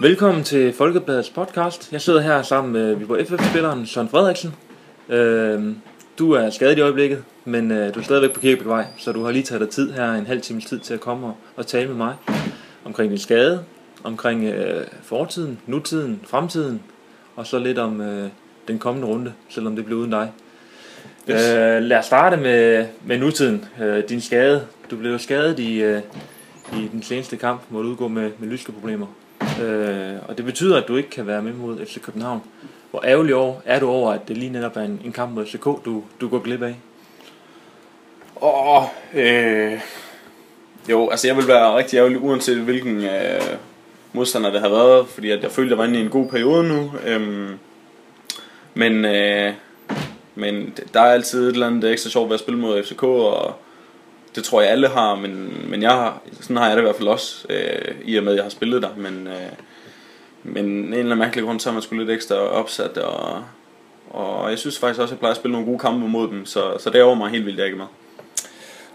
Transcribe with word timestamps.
Velkommen 0.00 0.44
til 0.44 0.72
Folkebladets 0.72 1.30
podcast. 1.30 1.92
Jeg 1.92 2.00
sidder 2.00 2.20
her 2.20 2.42
sammen 2.42 2.72
med 2.72 2.94
Viborg 2.94 3.26
FF-spilleren 3.26 3.86
Søren 3.86 4.08
Frederiksen. 4.08 4.54
Øh, 5.08 5.74
du 6.18 6.32
er 6.32 6.50
skadet 6.50 6.78
i 6.78 6.80
øjeblikket, 6.80 7.24
men 7.44 7.70
øh, 7.70 7.94
du 7.94 8.00
er 8.00 8.04
stadigvæk 8.04 8.32
på 8.32 8.40
Kirkebækvej, 8.40 8.86
så 8.98 9.12
du 9.12 9.24
har 9.24 9.30
lige 9.30 9.42
taget 9.42 9.60
dig 9.60 9.68
tid 9.68 9.92
her, 9.92 10.12
en 10.12 10.26
halv 10.26 10.40
times 10.40 10.64
tid 10.64 10.78
til 10.78 10.94
at 10.94 11.00
komme 11.00 11.26
og, 11.26 11.36
og 11.56 11.66
tale 11.66 11.88
med 11.88 11.96
mig 11.96 12.14
omkring 12.84 13.10
din 13.10 13.18
skade, 13.18 13.64
omkring 14.04 14.44
øh, 14.44 14.86
fortiden, 15.02 15.58
nutiden, 15.66 16.20
fremtiden, 16.26 16.82
og 17.36 17.46
så 17.46 17.58
lidt 17.58 17.78
om 17.78 18.00
øh, 18.00 18.28
den 18.68 18.78
kommende 18.78 19.08
runde, 19.08 19.32
selvom 19.48 19.76
det 19.76 19.84
bliver 19.84 20.00
uden 20.00 20.10
dig. 20.10 20.32
Yes. 21.30 21.50
Øh, 21.50 21.82
lad 21.82 21.98
os 21.98 22.04
starte 22.04 22.36
med, 22.36 22.86
med 23.04 23.18
nutiden. 23.18 23.64
Øh, 23.82 24.02
din 24.08 24.20
skade. 24.20 24.66
Du 24.90 24.96
blev 24.96 25.18
skadet 25.18 25.58
i, 25.58 25.82
øh, 25.82 26.02
i 26.72 26.88
den 26.92 27.02
seneste 27.02 27.36
kamp, 27.36 27.62
hvor 27.68 27.82
du 27.82 27.88
udgå 27.88 28.08
med, 28.08 28.30
med 28.38 28.48
lyskeproblemer. 28.48 29.06
Øh, 29.62 30.16
og 30.28 30.36
det 30.36 30.44
betyder, 30.44 30.76
at 30.76 30.88
du 30.88 30.96
ikke 30.96 31.10
kan 31.10 31.26
være 31.26 31.42
med 31.42 31.52
mod 31.52 31.86
FC 31.86 32.00
København. 32.00 32.42
Hvor 32.90 33.04
ærgerlig 33.04 33.34
over, 33.34 33.54
er 33.64 33.80
du 33.80 33.88
over, 33.88 34.12
at 34.12 34.28
det 34.28 34.36
lige 34.36 34.52
netop 34.52 34.76
er 34.76 34.80
en, 34.80 35.00
en 35.04 35.12
kamp 35.12 35.34
mod 35.34 35.46
FCK, 35.46 35.64
du, 35.64 36.04
du 36.20 36.28
går 36.28 36.38
glip 36.38 36.62
af? 36.62 36.76
Åh, 38.42 38.82
øh, 39.14 39.80
jo, 40.88 41.08
altså 41.10 41.26
jeg 41.26 41.36
vil 41.36 41.48
være 41.48 41.76
rigtig 41.76 41.96
ærgerlig, 41.96 42.22
uanset 42.22 42.58
hvilken 42.58 43.04
øh, 43.04 43.40
modstander 44.12 44.50
det 44.50 44.60
har 44.60 44.68
været, 44.68 45.08
fordi 45.08 45.30
at 45.30 45.42
jeg 45.42 45.50
følte, 45.50 45.68
at 45.68 45.70
jeg 45.70 45.78
var 45.78 45.84
inde 45.84 45.98
i 45.98 46.02
en 46.02 46.10
god 46.10 46.28
periode 46.28 46.68
nu. 46.68 46.92
Øh, 47.06 47.50
men, 48.74 49.04
øh, 49.04 49.52
men 50.34 50.74
der 50.94 51.00
er 51.00 51.12
altid 51.12 51.48
et 51.48 51.52
eller 51.52 51.66
andet 51.66 51.92
ekstra 51.92 52.10
sjovt 52.10 52.28
ved 52.28 52.34
at 52.34 52.40
spille 52.40 52.60
mod 52.60 52.84
FCK, 52.84 53.02
og 53.02 53.54
det 54.38 54.44
tror 54.44 54.60
jeg 54.60 54.70
alle 54.70 54.88
har, 54.88 55.14
men, 55.14 55.64
men 55.70 55.82
jeg 55.82 55.90
har, 55.90 56.20
sådan 56.40 56.56
har 56.56 56.66
jeg 56.66 56.76
det 56.76 56.82
i 56.82 56.84
hvert 56.84 56.96
fald 56.96 57.08
også, 57.08 57.46
øh, 57.50 57.94
i 58.04 58.16
og 58.16 58.24
med 58.24 58.32
at 58.32 58.36
jeg 58.36 58.44
har 58.44 58.50
spillet 58.50 58.82
der, 58.82 58.88
men, 58.96 59.26
øh, 59.26 59.52
men 60.42 60.64
en 60.64 60.84
eller 60.84 61.00
anden 61.00 61.18
mærkelig 61.18 61.44
grund, 61.44 61.60
så 61.60 61.68
har 61.68 61.74
man 61.74 61.82
sgu 61.82 61.96
lidt 61.96 62.10
ekstra 62.10 62.34
opsat, 62.34 62.98
og, 62.98 63.44
og 64.10 64.50
jeg 64.50 64.58
synes 64.58 64.78
faktisk 64.78 65.00
også, 65.00 65.12
at 65.12 65.16
jeg 65.16 65.18
plejer 65.18 65.30
at 65.30 65.36
spille 65.36 65.52
nogle 65.52 65.66
gode 65.66 65.78
kampe 65.78 66.08
mod 66.08 66.28
dem, 66.28 66.46
så, 66.46 66.78
så 66.78 66.90
det 66.90 67.00
er 67.00 67.04
over 67.04 67.14
mig 67.14 67.30
helt 67.30 67.46
vildt, 67.46 67.58
jeg 67.58 67.66
ikke 67.66 67.78
med. 67.78 67.86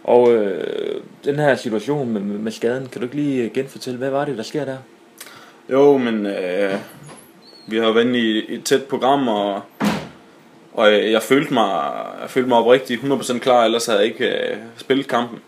Og 0.03 0.34
øh, 0.34 1.02
den 1.26 1.36
her 1.36 1.56
situation 1.56 2.09
med, 2.09 2.22
med 2.22 2.52
skaden, 2.52 2.88
kan 2.88 3.02
du 3.02 3.06
ikke 3.06 3.16
lige 3.16 3.50
genfortælle, 3.50 3.98
hvad 3.98 4.09
var 4.09 4.25
det, 4.25 4.38
der 4.38 4.44
sker 4.44 4.66
der? 4.66 4.78
Jo, 5.70 5.98
men 5.98 6.25
øh, 6.25 6.73
vi 7.68 7.78
har 7.78 7.92
været 7.92 8.16
i 8.16 8.56
et 8.56 8.64
tæt 8.64 8.84
program, 8.84 9.28
og, 9.28 9.62
og 10.74 10.94
jeg, 11.12 11.22
følte 11.22 11.54
mig, 11.54 11.92
jeg 12.22 12.30
følte 12.30 12.50
mig 12.50 12.58
oprigtigt 12.58 13.02
100% 13.02 13.40
klar, 13.40 13.66
ellers 13.66 13.86
havde 13.86 14.00
jeg 14.00 14.08
ikke 14.08 14.28
øh, 14.28 14.58
spillet 14.78 15.08
kampen. 15.08 15.40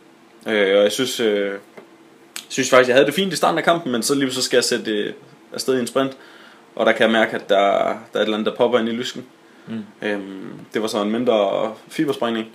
Øh, 0.48 0.78
og 0.78 0.84
jeg 0.84 0.92
synes, 0.92 1.20
øh, 1.20 1.52
synes 2.50 2.70
faktisk, 2.70 2.88
jeg 2.88 2.96
havde 2.96 3.06
det 3.06 3.14
fint 3.14 3.34
i 3.34 3.36
starten 3.36 3.58
af 3.58 3.64
kampen, 3.64 3.92
men 3.92 4.04
så 4.04 4.16
lige 4.16 4.32
så 4.32 4.42
skal 4.42 4.58
jeg 4.58 4.64
sætte 4.64 4.86
det 4.86 5.14
afsted 5.54 5.78
i 5.78 5.80
en 5.80 5.88
sprint. 5.88 6.18
Og 6.76 6.86
der 6.86 6.92
kan 6.92 7.02
jeg 7.02 7.12
mærke, 7.12 7.36
at 7.36 7.50
der, 7.50 7.56
der 7.56 7.60
er 8.14 8.20
et 8.20 8.22
eller 8.22 8.38
andet, 8.38 8.52
der 8.52 8.58
popper 8.58 8.80
ind 8.80 8.90
i 8.90 8.92
lysken. 8.92 9.26
Mm. 9.68 9.84
Øhm, 10.02 10.60
det 10.74 10.82
var 10.82 10.88
så 10.88 11.02
en 11.02 11.12
mindre 11.12 11.74
fibersprængning, 11.88 12.48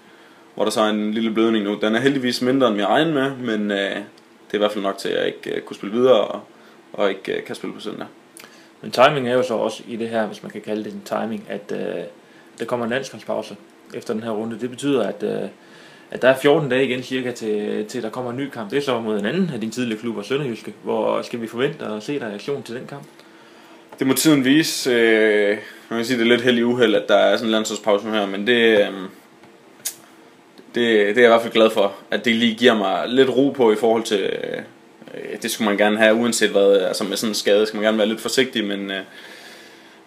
hvor 0.55 0.65
der 0.65 0.71
så 0.71 0.81
er 0.81 0.89
en 0.89 1.15
lille 1.15 1.31
blødning 1.31 1.65
nu. 1.65 1.79
Den 1.81 1.95
er 1.95 2.01
heldigvis 2.01 2.43
mindre, 2.43 2.69
end 2.69 2.77
jeg 2.77 2.87
regnede 2.87 3.15
med, 3.15 3.31
men 3.31 3.71
øh, 3.71 3.97
det 3.97 4.51
er 4.51 4.55
i 4.55 4.59
hvert 4.59 4.73
fald 4.73 4.84
nok 4.84 4.99
til, 4.99 5.09
at 5.09 5.19
jeg 5.19 5.27
ikke 5.27 5.57
øh, 5.57 5.62
kunne 5.62 5.77
spille 5.77 5.95
videre, 5.95 6.21
og, 6.21 6.41
og 6.93 7.11
ikke 7.11 7.37
øh, 7.37 7.45
kan 7.45 7.55
spille 7.55 7.75
på 7.75 7.81
søndag. 7.81 8.07
Men 8.81 8.91
timing 8.91 9.29
er 9.29 9.34
jo 9.34 9.43
så 9.43 9.55
også 9.55 9.83
i 9.89 9.97
det 9.97 10.09
her, 10.09 10.27
hvis 10.27 10.43
man 10.43 10.53
kan 10.53 10.61
kalde 10.61 10.84
det 10.84 10.93
en 10.93 11.03
timing, 11.05 11.47
at 11.49 11.73
øh, 11.73 12.05
der 12.61 12.66
kommer 12.66 12.86
en 12.86 12.91
landskampspause 12.91 13.56
efter 13.94 14.14
den 14.14 14.22
her 14.22 14.30
runde. 14.30 14.61
Det 14.61 14.70
betyder, 14.70 15.08
at, 15.08 15.22
øh, 15.22 15.48
at 16.11 16.22
der 16.22 16.28
er 16.28 16.36
14 16.42 16.69
dage 16.69 16.84
igen 16.84 17.03
cirka 17.03 17.30
til, 17.30 17.84
til 17.86 18.03
der 18.03 18.11
kommer 18.11 18.30
en 18.30 18.36
ny 18.36 18.48
kamp. 18.48 18.70
Det 18.70 18.77
er 18.77 18.83
så 18.83 19.00
mod 19.00 19.19
en 19.19 19.27
anden 19.27 19.50
af 19.55 19.61
dine 19.61 19.72
tidligere 19.72 20.00
klubber, 20.00 20.22
Sønderjyske. 20.22 20.75
Hvor 20.83 21.22
skal 21.22 21.41
vi 21.41 21.47
forvente 21.47 21.84
at 21.84 22.03
se 22.03 22.12
dig 22.12 22.28
reaktion 22.28 22.62
til 22.62 22.75
den 22.75 22.87
kamp? 22.87 23.03
Det 23.99 24.06
må 24.06 24.15
tiden 24.15 24.44
vise. 24.44 24.91
Øh, 24.91 25.59
man 25.88 25.99
kan 25.99 26.04
sige, 26.06 26.19
det 26.19 26.25
er 26.25 26.28
lidt 26.28 26.41
heldig 26.41 26.66
uheld, 26.66 26.94
at 26.94 27.09
der 27.09 27.16
er 27.16 27.37
sådan 27.37 27.47
en 27.47 27.53
landsholdspause 27.53 28.06
nu 28.06 28.12
her, 28.12 28.26
men 28.26 28.47
det, 28.47 28.78
øh, 28.81 28.87
det, 30.75 30.75
det 30.75 30.84
er 30.84 31.06
jeg 31.06 31.25
i 31.25 31.26
hvert 31.26 31.43
fald 31.43 31.53
glad 31.53 31.70
for, 31.70 31.93
at 32.10 32.25
det 32.25 32.34
lige 32.34 32.54
giver 32.54 32.75
mig 32.75 33.09
lidt 33.09 33.28
ro 33.31 33.50
på 33.50 33.72
i 33.72 33.76
forhold 33.76 34.03
til, 34.03 34.20
øh, 34.20 34.62
det 35.43 35.50
skulle 35.50 35.69
man 35.69 35.78
gerne 35.78 35.99
have, 35.99 36.15
uanset 36.15 36.50
hvad, 36.50 36.72
altså 36.72 37.04
med 37.04 37.16
sådan 37.16 37.31
en 37.31 37.34
skade 37.34 37.66
skal 37.66 37.76
man 37.76 37.84
gerne 37.84 37.99
være 37.99 38.06
lidt 38.06 38.20
forsigtig, 38.20 38.65
men, 38.65 38.91
øh, 38.91 39.00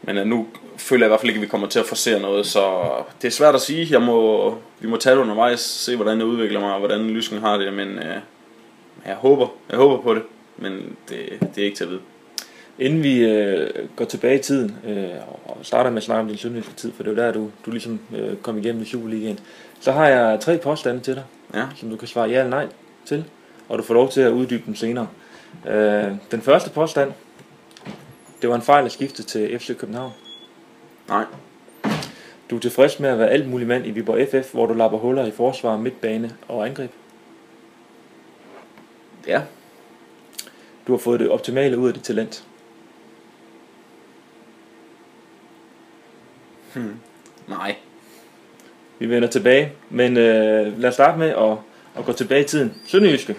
men 0.04 0.18
øh, 0.18 0.26
nu 0.26 0.48
føler 0.78 1.06
jeg 1.06 1.08
i 1.08 1.12
hvert 1.12 1.20
fald 1.20 1.30
ikke, 1.30 1.38
at 1.40 1.42
vi 1.42 1.48
kommer 1.48 1.68
til 1.68 1.80
at 1.80 1.86
forsere 1.86 2.20
noget, 2.20 2.46
så 2.46 2.82
det 3.22 3.28
er 3.28 3.32
svært 3.32 3.56
at 3.56 3.62
sige, 3.62 3.88
jeg 3.92 4.02
må, 4.02 4.50
vi 4.80 4.88
må 4.88 4.98
tage 4.98 5.16
det 5.16 5.22
undervejs, 5.22 5.60
se 5.60 5.96
hvordan 5.96 6.20
det 6.20 6.26
udvikler 6.26 6.60
mig, 6.60 6.74
og 6.74 6.80
hvordan 6.80 7.08
lysken 7.08 7.38
har 7.40 7.58
det, 7.58 7.74
men 7.74 7.88
øh, 7.88 8.16
jeg 9.06 9.16
håber, 9.16 9.48
jeg 9.70 9.78
håber 9.78 10.02
på 10.04 10.14
det, 10.14 10.24
men 10.58 10.96
det, 11.10 11.20
det 11.56 11.62
er 11.62 11.66
ikke 11.66 11.78
til 11.78 11.84
at 11.84 11.90
vide. 11.90 12.02
Inden 12.80 13.04
vi 13.04 13.20
øh, 13.26 13.70
går 13.96 14.06
tilbage 14.06 14.40
i 14.40 14.42
tiden 14.42 14.76
øh, 14.88 15.10
og 15.46 15.58
starter 15.62 15.90
med 15.90 15.98
at 15.98 16.04
snakke 16.04 16.22
om 16.22 16.28
din 16.28 16.38
sønderjyske 16.38 16.74
tid, 16.74 16.92
for 16.96 17.04
det 17.04 17.10
er 17.12 17.16
jo 17.16 17.28
der, 17.28 17.34
du, 17.34 17.50
du 17.66 17.72
ligesom 17.72 18.00
øh, 18.18 18.36
kom 18.38 18.58
igennem 18.58 18.82
i 18.82 18.86
Superligaen, 18.86 19.40
så 19.80 19.92
har 19.92 20.08
jeg 20.08 20.40
tre 20.40 20.58
påstande 20.58 21.00
til 21.02 21.16
dig, 21.16 21.24
Ja. 21.54 21.64
som 21.76 21.90
du 21.90 21.96
kan 21.96 22.08
svare 22.08 22.30
ja 22.30 22.38
eller 22.38 22.50
nej 22.50 22.68
til, 23.06 23.26
og 23.70 23.78
du 23.78 23.84
får 23.84 23.94
lov 23.94 24.10
til 24.10 24.22
at 24.22 24.32
uddybe 24.32 24.64
dem 24.66 24.76
senere. 24.76 25.08
Øh, 25.68 26.12
den 26.32 26.42
første 26.42 26.70
påstand, 26.70 27.12
det 28.44 28.50
var 28.50 28.56
en 28.56 28.62
fejl 28.62 28.86
at 28.86 28.92
skifte 28.92 29.24
til 29.24 29.60
FC 29.60 29.78
København. 29.78 30.12
Nej. 31.08 31.26
Du 32.50 32.56
er 32.56 32.60
tilfreds 32.60 33.00
med 33.00 33.10
at 33.10 33.20
være 33.20 33.30
alt 33.30 33.50
mulig 33.50 33.68
mand 33.68 33.88
i 33.88 33.92
Viborg 33.92 34.28
FF, 34.28 34.52
hvor 34.54 34.66
du 34.66 34.74
lapper 34.74 34.98
huller 34.98 35.26
i 35.26 35.32
forsvar, 35.32 35.78
midtbane 35.78 36.36
og 36.48 36.68
angreb. 36.68 36.92
Ja. 39.28 39.42
Du 40.88 40.92
har 40.92 40.98
fået 40.98 41.20
det 41.20 41.30
optimale 41.30 41.78
ud 41.78 41.88
af 41.88 41.94
dit 41.94 42.04
talent. 42.04 42.46
Hmm. 46.74 47.00
Nej. 47.48 47.76
Vi 49.00 49.10
vender 49.10 49.30
tilbage, 49.30 49.72
men 49.90 50.18
øh, 50.18 50.80
lad 50.80 50.90
os 50.90 50.94
starte 50.94 51.20
med 51.20 51.30
at, 51.30 51.58
at 51.98 52.06
gå 52.06 52.14
tilbage 52.14 52.44
i 52.44 52.48
tiden. 52.48 52.82
Sønderjyske. 52.86 53.36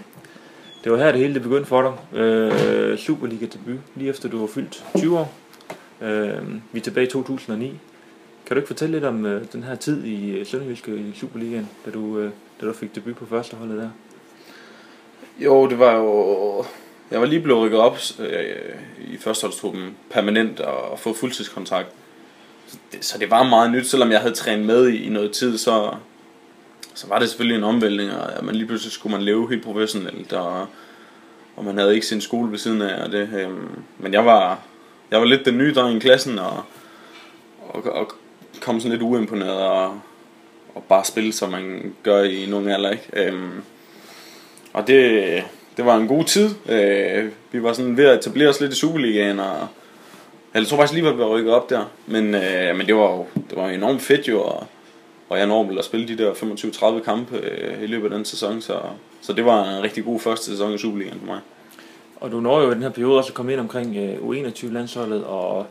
Det 0.84 0.92
var 0.92 0.98
her, 0.98 1.12
det 1.12 1.20
hele 1.20 1.34
det 1.34 1.42
begyndte 1.42 1.66
for 1.66 1.82
dig. 1.82 2.18
Øh, 2.20 2.98
Superliga 2.98 3.46
debut, 3.46 3.80
lige 3.94 4.10
efter 4.10 4.28
du 4.28 4.38
var 4.38 4.46
fyldt 4.46 4.84
20 4.98 5.18
år. 5.18 5.32
Øh, 6.00 6.54
vi 6.72 6.78
er 6.78 6.82
tilbage 6.82 7.06
i 7.06 7.10
2009. 7.10 7.66
Kan 8.46 8.54
du 8.54 8.60
ikke 8.60 8.66
fortælle 8.66 8.92
lidt 8.92 9.04
om 9.04 9.26
øh, 9.26 9.44
den 9.52 9.62
her 9.62 9.74
tid 9.74 10.04
i 10.04 10.30
øh, 10.30 10.46
Sønderjyske 10.46 10.96
i 10.96 11.12
Superligaen, 11.14 11.68
da 11.86 11.90
du, 11.90 12.18
øh, 12.18 12.30
da 12.60 12.66
du 12.66 12.72
fik 12.72 12.94
debut 12.94 13.16
på 13.16 13.26
første 13.26 13.56
holdet 13.56 13.78
der? 13.78 13.90
Jo, 15.38 15.68
det 15.68 15.78
var 15.78 15.94
jo... 15.94 16.64
Jeg 17.10 17.20
var 17.20 17.26
lige 17.26 17.40
blevet 17.40 17.62
rykket 17.62 17.80
op 17.80 17.98
øh, 18.18 18.74
i 18.98 19.16
førsteholdstruppen 19.16 19.96
permanent 20.10 20.60
og 20.60 20.98
fået 20.98 21.16
fuldtidskontrakt. 21.16 21.88
Så 22.66 22.78
det, 22.92 23.04
så 23.04 23.18
det 23.18 23.30
var 23.30 23.42
meget 23.42 23.70
nyt, 23.70 23.86
selvom 23.86 24.10
jeg 24.10 24.20
havde 24.20 24.34
trænet 24.34 24.66
med 24.66 24.88
i, 24.88 25.04
i 25.04 25.08
noget 25.08 25.32
tid, 25.32 25.58
så, 25.58 25.94
så 26.94 27.06
var 27.08 27.18
det 27.18 27.28
selvfølgelig 27.28 27.58
en 27.58 27.64
omvæltning, 27.64 28.12
og 28.12 28.38
at 28.38 28.44
man 28.44 28.54
lige 28.54 28.66
pludselig 28.66 28.92
skulle 28.92 29.16
man 29.16 29.24
leve 29.24 29.48
helt 29.50 29.64
professionelt, 29.64 30.32
og, 30.32 30.66
og 31.56 31.64
man 31.64 31.78
havde 31.78 31.94
ikke 31.94 32.06
sin 32.06 32.20
skole 32.20 32.50
ved 32.50 32.58
siden 32.58 32.82
af, 32.82 33.04
og 33.04 33.12
det, 33.12 33.28
øh, 33.38 33.50
men 33.98 34.12
jeg 34.12 34.26
var, 34.26 34.60
jeg 35.10 35.20
var 35.20 35.26
lidt 35.26 35.44
den 35.44 35.58
nye 35.58 35.74
dreng 35.74 35.96
i 35.96 36.00
klassen, 36.00 36.38
og, 36.38 36.62
og, 37.68 37.84
og 37.84 38.12
kom 38.60 38.80
sådan 38.80 38.92
lidt 38.92 39.02
uimponeret, 39.02 39.60
og, 39.60 40.00
og 40.74 40.84
bare 40.88 41.04
spille, 41.04 41.32
som 41.32 41.50
man 41.50 41.94
gør 42.02 42.22
i 42.22 42.46
nogle 42.46 42.74
alder, 42.74 42.90
ikke? 42.90 43.08
Øh, 43.12 43.42
og 44.72 44.86
det, 44.86 45.44
det 45.76 45.86
var 45.86 45.96
en 45.96 46.08
god 46.08 46.24
tid. 46.24 46.50
Øh, 46.68 47.30
vi 47.52 47.62
var 47.62 47.72
sådan 47.72 47.96
ved 47.96 48.04
at 48.04 48.18
etablere 48.18 48.48
os 48.48 48.60
lidt 48.60 48.72
i 48.72 48.76
Superligaen, 48.76 49.40
og 49.40 49.68
jeg 50.54 50.66
tror 50.66 50.76
faktisk 50.76 50.94
lige, 50.94 51.08
at 51.08 51.14
vi 51.14 51.20
var 51.20 51.28
rykket 51.28 51.52
op 51.52 51.70
der. 51.70 51.90
Men, 52.06 52.34
øh, 52.34 52.76
men 52.76 52.86
det 52.86 52.94
var 52.94 53.02
jo 53.02 53.26
det 53.34 53.56
var 53.56 53.68
enormt 53.68 54.02
fedt 54.02 54.28
jo, 54.28 54.42
og, 54.42 54.66
og 55.34 55.40
jeg 55.40 55.46
når 55.46 55.64
vel 55.64 55.78
at 55.78 55.84
spille 55.84 56.08
de 56.08 56.18
der 56.18 56.32
25-30 56.32 57.04
kampe 57.04 57.36
øh, 57.36 57.82
i 57.82 57.86
løbet 57.86 58.04
af 58.04 58.16
den 58.16 58.24
sæson, 58.24 58.60
så, 58.60 58.80
så 59.20 59.32
det 59.32 59.44
var 59.44 59.64
en 59.68 59.82
rigtig 59.82 60.04
god 60.04 60.20
første 60.20 60.46
sæson 60.46 60.74
i 60.74 60.78
Superligaen 60.78 61.18
for 61.18 61.26
mig. 61.26 61.40
Og 62.16 62.32
du 62.32 62.40
når 62.40 62.60
jo 62.60 62.70
i 62.70 62.74
den 62.74 62.82
her 62.82 62.90
periode 62.90 63.18
også 63.18 63.30
at 63.30 63.34
komme 63.34 63.52
ind 63.52 63.60
omkring 63.60 63.96
øh, 63.96 64.16
U21-landsholdet 64.16 65.24
og, 65.24 65.66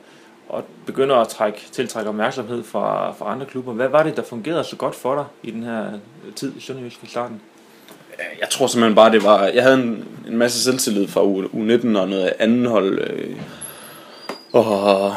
og 0.49 0.63
begynder 0.85 1.15
at 1.15 1.27
trække, 1.27 1.59
tiltrække 1.71 2.09
opmærksomhed 2.09 2.63
fra, 2.63 3.11
fra 3.11 3.31
andre 3.31 3.45
klubber. 3.45 3.73
Hvad 3.73 3.87
var 3.87 4.03
det, 4.03 4.17
der 4.17 4.23
fungerede 4.23 4.63
så 4.63 4.75
godt 4.75 4.95
for 4.95 5.15
dig 5.15 5.25
i 5.43 5.51
den 5.51 5.63
her 5.63 5.85
øh, 5.87 6.33
tid 6.35 6.53
i 6.57 6.59
Sønderjysk 6.59 7.03
i 7.03 7.07
starten? 7.07 7.41
Jeg 8.39 8.49
tror 8.49 8.67
simpelthen 8.67 8.95
bare, 8.95 9.11
det 9.11 9.23
var... 9.23 9.43
Jeg 9.43 9.63
havde 9.63 9.75
en, 9.75 10.07
en 10.27 10.37
masse 10.37 10.63
selvtillid 10.63 11.07
fra 11.07 11.23
U, 11.23 11.43
U19 11.43 11.99
og 11.99 12.09
noget 12.09 12.33
anden 12.39 12.65
hold. 12.65 12.99
Øh, 12.99 13.35
og... 14.53 15.13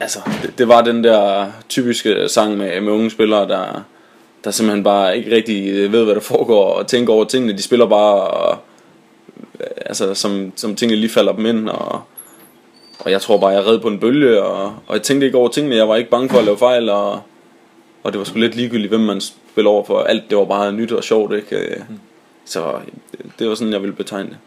Altså, 0.00 0.18
det, 0.42 0.58
det, 0.58 0.68
var 0.68 0.82
den 0.82 1.04
der 1.04 1.46
typiske 1.68 2.28
sang 2.28 2.56
med, 2.56 2.80
med 2.80 2.92
unge 2.92 3.10
spillere, 3.10 3.48
der, 3.48 3.84
der 4.44 4.50
simpelthen 4.50 4.84
bare 4.84 5.18
ikke 5.18 5.36
rigtig 5.36 5.92
ved, 5.92 6.04
hvad 6.04 6.14
der 6.14 6.20
foregår, 6.20 6.72
og 6.72 6.86
tænker 6.86 7.12
over 7.12 7.24
tingene. 7.24 7.52
De 7.52 7.62
spiller 7.62 7.86
bare, 7.86 8.20
og, 8.20 8.58
altså, 9.76 10.14
som, 10.14 10.52
som 10.56 10.76
tingene 10.76 11.00
lige 11.00 11.10
falder 11.10 11.32
dem 11.32 11.46
ind, 11.46 11.68
og, 11.68 12.02
og 12.98 13.10
jeg 13.10 13.20
tror 13.20 13.38
bare, 13.38 13.50
jeg 13.50 13.66
red 13.66 13.78
på 13.78 13.88
en 13.88 14.00
bølge, 14.00 14.42
og, 14.42 14.64
og 14.86 14.94
jeg 14.94 15.02
tænkte 15.02 15.26
ikke 15.26 15.38
over 15.38 15.48
tingene. 15.48 15.76
Jeg 15.76 15.88
var 15.88 15.96
ikke 15.96 16.10
bange 16.10 16.28
for 16.28 16.38
at 16.38 16.44
lave 16.44 16.58
fejl, 16.58 16.88
og, 16.88 17.20
og 18.02 18.12
det 18.12 18.18
var 18.18 18.24
sgu 18.24 18.38
lidt 18.38 18.54
ligegyldigt, 18.54 18.90
hvem 18.90 19.00
man 19.00 19.20
spiller 19.20 19.70
over 19.70 19.84
for. 19.84 20.00
Alt 20.00 20.30
det 20.30 20.38
var 20.38 20.44
bare 20.44 20.72
nyt 20.72 20.92
og 20.92 21.04
sjovt, 21.04 21.34
ikke? 21.34 21.84
Så 22.44 22.72
det, 23.12 23.20
det 23.38 23.48
var 23.48 23.54
sådan, 23.54 23.72
jeg 23.72 23.80
ville 23.80 23.96
betegne 23.96 24.28
det. 24.28 24.38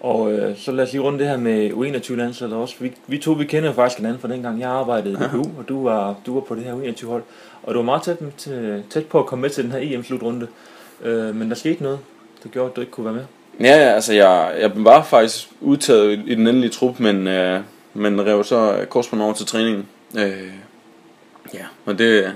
Og 0.00 0.32
øh, 0.32 0.56
så 0.56 0.72
lad 0.72 0.84
os 0.84 0.92
lige 0.92 1.02
runde 1.02 1.18
det 1.18 1.28
her 1.28 1.36
med 1.36 1.70
U21-landsholdet 1.70 2.58
også. 2.58 2.74
Vi, 2.80 2.92
vi 3.06 3.18
to, 3.18 3.32
vi 3.32 3.44
kender 3.44 3.72
faktisk 3.72 3.98
hinanden 3.98 4.20
fra 4.20 4.28
dengang, 4.28 4.60
jeg 4.60 4.70
arbejdede 4.70 5.12
i 5.12 5.16
DBU, 5.16 5.50
og 5.58 5.68
du 5.68 5.84
var, 5.84 6.14
du 6.26 6.34
var 6.34 6.40
på 6.40 6.54
det 6.54 6.64
her 6.64 6.74
U21-hold. 6.74 7.22
Og 7.62 7.74
du 7.74 7.78
var 7.78 7.84
meget 7.84 8.02
tæt, 8.02 8.18
til, 8.36 8.82
tæt 8.90 9.06
på 9.06 9.18
at 9.18 9.26
komme 9.26 9.42
med 9.42 9.50
til 9.50 9.64
den 9.64 9.72
her 9.72 9.78
EM-slutrunde. 9.82 10.46
Øh, 11.04 11.34
men 11.34 11.48
der 11.48 11.54
skete 11.54 11.82
noget, 11.82 11.98
der 12.42 12.48
gjorde, 12.48 12.70
at 12.70 12.76
du 12.76 12.80
ikke 12.80 12.90
kunne 12.90 13.04
være 13.04 13.14
med. 13.14 13.24
Ja, 13.60 13.76
ja, 13.76 13.94
altså 13.94 14.12
jeg, 14.12 14.54
jeg 14.60 14.70
var 14.74 15.02
faktisk 15.02 15.48
udtaget 15.60 16.18
i, 16.18 16.32
i 16.32 16.34
den 16.34 16.46
endelige 16.46 16.70
trup, 16.70 17.00
men, 17.00 17.26
øh, 17.26 17.60
men 17.94 18.26
rev 18.26 18.44
så 18.44 18.86
korsbånd 18.88 19.22
over 19.22 19.32
til 19.32 19.46
træningen. 19.46 19.86
Øh, 20.18 20.52
ja, 21.54 21.64
og 21.86 21.98
det, 21.98 22.32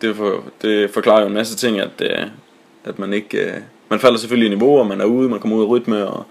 det, 0.00 0.16
for, 0.16 0.44
det 0.62 0.90
forklarer 0.90 1.20
jo 1.20 1.26
en 1.26 1.34
masse 1.34 1.56
ting, 1.56 1.78
at, 1.78 2.00
øh, 2.00 2.26
at 2.84 2.98
man 2.98 3.12
ikke... 3.12 3.38
Øh, 3.38 3.54
man 3.90 4.00
falder 4.00 4.18
selvfølgelig 4.18 4.52
i 4.52 4.56
niveau, 4.56 4.78
og 4.78 4.86
man 4.86 5.00
er 5.00 5.04
ude, 5.04 5.28
man 5.28 5.40
kommer 5.40 5.56
ud 5.56 5.62
af 5.62 5.68
rytme, 5.68 6.06
og 6.06 6.26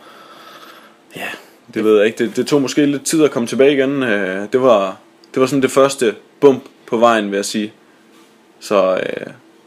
det 1.73 1.83
ved 1.83 1.97
jeg 1.97 2.05
ikke. 2.05 2.17
Det, 2.17 2.35
det 2.35 2.47
tog 2.47 2.61
måske 2.61 2.85
lidt 2.85 3.05
tid 3.05 3.23
at 3.23 3.31
komme 3.31 3.47
tilbage 3.47 3.73
igen. 3.73 4.03
Øh, 4.03 4.47
det, 4.53 4.61
var, 4.61 4.97
det 5.33 5.41
var 5.41 5.47
sådan 5.47 5.61
det 5.61 5.71
første 5.71 6.15
bump 6.39 6.63
på 6.85 6.97
vejen, 6.97 7.31
vil 7.31 7.35
jeg 7.35 7.45
sige. 7.45 7.73
Så, 8.59 9.01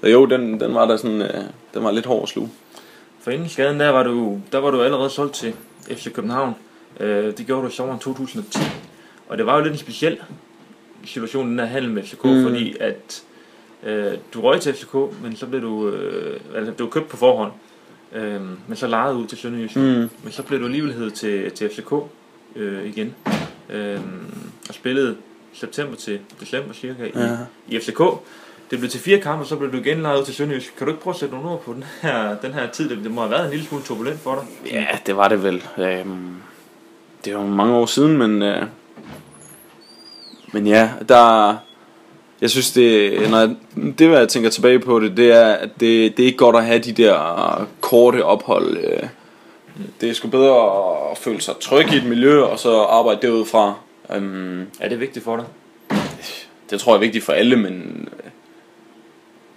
øh, 0.03 0.13
jo, 0.13 0.27
den, 0.27 0.61
den 0.61 0.75
var 0.75 0.87
der 0.87 0.97
sådan, 0.97 1.23
øh, 1.23 1.45
den 1.75 1.85
var 1.85 1.91
lidt 1.91 2.07
hård 2.07 2.23
at 2.23 2.29
sluge. 2.29 2.51
For 3.21 3.31
inden 3.31 3.49
skaden 3.49 3.81
der 3.81 3.89
var 3.89 4.03
du, 4.03 4.41
der 4.53 4.59
var 4.59 4.71
du 4.71 4.83
allerede 4.83 5.11
solgt 5.11 5.35
til 5.35 5.55
FC 5.89 6.13
København. 6.13 6.55
Øh, 7.01 7.37
det 7.39 7.47
gjorde 7.47 7.63
du 7.63 7.69
i 7.69 7.73
sommeren 7.73 8.01
2010. 8.01 8.59
Og 9.29 9.39
det 9.39 9.47
var 9.47 9.57
jo 9.57 9.63
lidt 9.63 9.73
en 9.73 9.79
speciel 9.79 10.19
situation, 11.05 11.51
den 11.51 11.59
her 11.59 11.67
handel 11.67 11.91
med 11.91 12.03
FCK, 12.03 12.25
mm. 12.25 12.43
fordi 12.43 12.77
at 12.81 13.23
øh, 13.83 14.13
du 14.35 14.41
røg 14.41 14.61
til 14.61 14.75
FCK, 14.75 14.95
men 15.23 15.37
så 15.37 15.47
blev 15.47 15.63
du, 15.63 15.89
øh, 15.89 16.41
altså 16.55 16.73
du 16.73 16.87
købt 16.87 17.09
på 17.09 17.17
forhånd, 17.17 17.53
øh, 18.15 18.41
men 18.67 18.77
så 18.77 18.87
lejet 18.87 19.15
ud 19.15 19.27
til 19.27 19.39
Sønderjysk. 19.39 19.77
Mm. 19.77 19.83
Men 20.23 20.31
så 20.31 20.43
blev 20.43 20.61
du 20.61 20.65
alligevel 20.65 20.93
hed 20.93 21.11
til, 21.11 21.51
til 21.51 21.69
FCK 21.71 21.93
øh, 22.57 22.87
igen, 22.87 23.15
øh, 23.71 24.01
og 24.69 24.75
spillede 24.75 25.17
september 25.53 25.97
til 25.97 26.19
december 26.41 26.75
cirka 26.75 27.05
i, 27.05 27.11
Ja. 27.15 27.37
i 27.69 27.79
FCK. 27.81 28.01
Det 28.71 28.79
blev 28.79 28.91
til 28.91 29.01
fire 29.01 29.19
kampe, 29.21 29.43
og 29.43 29.47
så 29.47 29.57
blev 29.57 29.73
du 29.73 29.77
igen 29.77 30.03
lejet 30.03 30.21
ud 30.21 30.25
til 30.25 30.35
Sønderjysk. 30.35 30.77
Kan 30.79 30.87
du 30.87 30.93
ikke 30.93 31.03
prøve 31.03 31.15
at 31.15 31.21
sætte 31.21 31.35
nogle 31.35 31.51
ord 31.51 31.63
på 31.63 31.73
den 31.73 31.85
her, 32.03 32.37
den 32.37 32.53
her 32.53 32.71
tid? 32.71 32.89
Det, 32.89 32.99
det 33.05 33.11
må 33.11 33.21
have 33.21 33.31
været 33.31 33.45
en 33.45 33.51
lille 33.51 33.67
smule 33.67 33.85
turbulent 33.85 34.21
for 34.21 34.35
dig. 34.35 34.73
Ja, 34.73 34.87
det 35.07 35.17
var 35.17 35.29
det 35.29 35.43
vel. 35.45 35.63
Øhm, 35.79 36.35
det 37.25 37.35
var 37.37 37.47
mange 37.47 37.75
år 37.75 37.87
siden, 37.87 38.19
men... 38.19 38.43
Øh, 38.43 38.63
men 40.53 40.67
ja, 40.67 40.91
der... 41.09 41.57
Jeg 42.41 42.51
synes, 42.51 42.71
det, 42.71 43.13
når 43.31 43.39
jeg, 43.39 43.55
det, 43.99 44.09
hvad 44.09 44.19
jeg 44.19 44.29
tænker 44.29 44.51
tilbage 44.51 44.79
på 44.79 45.01
det, 45.01 45.17
det 45.17 45.33
er, 45.33 45.47
at 45.53 45.69
det, 45.81 46.17
det 46.17 46.23
er 46.23 46.27
ikke 46.27 46.39
godt 46.39 46.57
at 46.57 46.65
have 46.65 46.79
de 46.79 46.93
der 46.93 47.69
korte 47.81 48.25
ophold. 48.25 48.77
Øh. 48.77 49.03
Det 50.01 50.09
er 50.11 50.13
sgu 50.15 50.29
bedre 50.29 50.57
at 51.11 51.19
føle 51.19 51.41
sig 51.41 51.55
tryg 51.61 51.93
i 51.93 51.97
et 51.97 52.05
miljø, 52.05 52.43
og 52.43 52.59
så 52.59 52.81
arbejde 52.81 53.27
derudfra. 53.27 53.75
Øhm, 54.15 54.67
Er 54.81 54.89
det 54.89 55.01
vigtigt 55.01 55.25
for 55.25 55.37
dig? 55.37 55.45
det 56.71 56.81
tror 56.81 56.93
jeg 56.93 56.97
er 56.97 57.01
vigtigt 57.01 57.25
for 57.25 57.33
alle, 57.33 57.57
men 57.57 58.09
øh, 58.25 58.31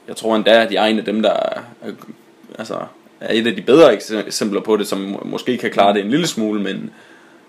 jeg 0.07 0.15
tror 0.15 0.35
endda, 0.35 0.63
at 0.63 0.71
jeg 0.73 0.83
er 0.83 0.87
en 0.87 0.99
af 0.99 1.05
dem, 1.05 1.21
der 1.21 1.29
er, 1.33 1.61
altså, 2.59 2.75
er 3.19 3.33
et 3.33 3.47
af 3.47 3.55
de 3.55 3.61
bedre 3.61 3.93
ekse- 3.93 4.25
eksempler 4.27 4.61
på 4.61 4.77
det, 4.77 4.87
som 4.87 4.99
må- 4.99 5.21
måske 5.25 5.57
kan 5.57 5.71
klare 5.71 5.93
det 5.93 6.01
en 6.05 6.09
lille 6.11 6.27
smule, 6.27 6.61
men, 6.61 6.89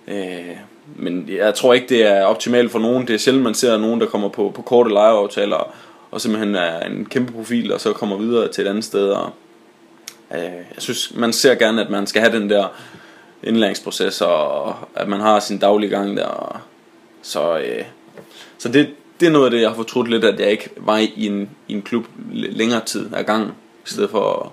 øh, 0.09 0.57
men 0.97 1.29
jeg 1.29 1.55
tror 1.55 1.75
ikke, 1.75 1.87
det 1.89 2.07
er 2.07 2.25
optimalt 2.25 2.73
for 2.73 2.79
nogen. 2.79 3.07
Det 3.07 3.15
er 3.15 3.19
sjældent, 3.19 3.45
man 3.45 3.55
ser 3.55 3.79
nogen, 3.79 4.01
der 4.01 4.07
kommer 4.07 4.29
på, 4.29 4.53
på 4.55 4.63
korte 4.63 4.91
lejeaftaler, 4.91 5.75
og 6.11 6.21
simpelthen 6.21 6.55
er 6.55 6.81
en 6.81 7.07
kæmpe 7.07 7.33
profil, 7.33 7.73
og 7.73 7.81
så 7.81 7.93
kommer 7.93 8.17
videre 8.17 8.49
til 8.49 8.65
et 8.65 8.69
andet 8.69 8.85
sted. 8.85 9.11
Og, 9.11 9.31
øh, 10.35 10.41
jeg 10.43 10.79
synes, 10.79 11.13
man 11.17 11.33
ser 11.33 11.55
gerne, 11.55 11.85
at 11.85 11.91
man 11.91 12.07
skal 12.07 12.23
have 12.23 12.41
den 12.41 12.51
der 12.51 12.67
indlæringsproces, 13.43 14.21
og 14.21 14.75
at 14.95 15.09
man 15.09 15.21
har 15.21 15.41
sin 15.41 15.59
daglige 15.59 15.91
gang 15.91 16.17
der. 16.17 16.27
Og, 16.27 16.61
så 17.23 17.59
øh, 17.59 17.85
så 18.59 18.69
det, 18.69 18.91
det 19.21 19.27
er 19.27 19.33
noget 19.33 19.45
af 19.45 19.51
det, 19.51 19.61
jeg 19.61 19.69
har 19.69 19.77
fortrudt 19.77 20.11
lidt, 20.11 20.25
at 20.25 20.41
jeg 20.41 20.51
ikke 20.51 20.71
var 20.77 20.99
i 20.99 21.27
en, 21.27 21.51
i 21.69 21.73
en 21.73 21.83
klub 21.83 22.07
længere 22.33 22.85
tid 22.85 23.15
ad 23.15 23.25
gang, 23.25 23.51
i 23.87 23.89
stedet 23.89 24.11
for 24.11 24.43
at, 24.43 24.51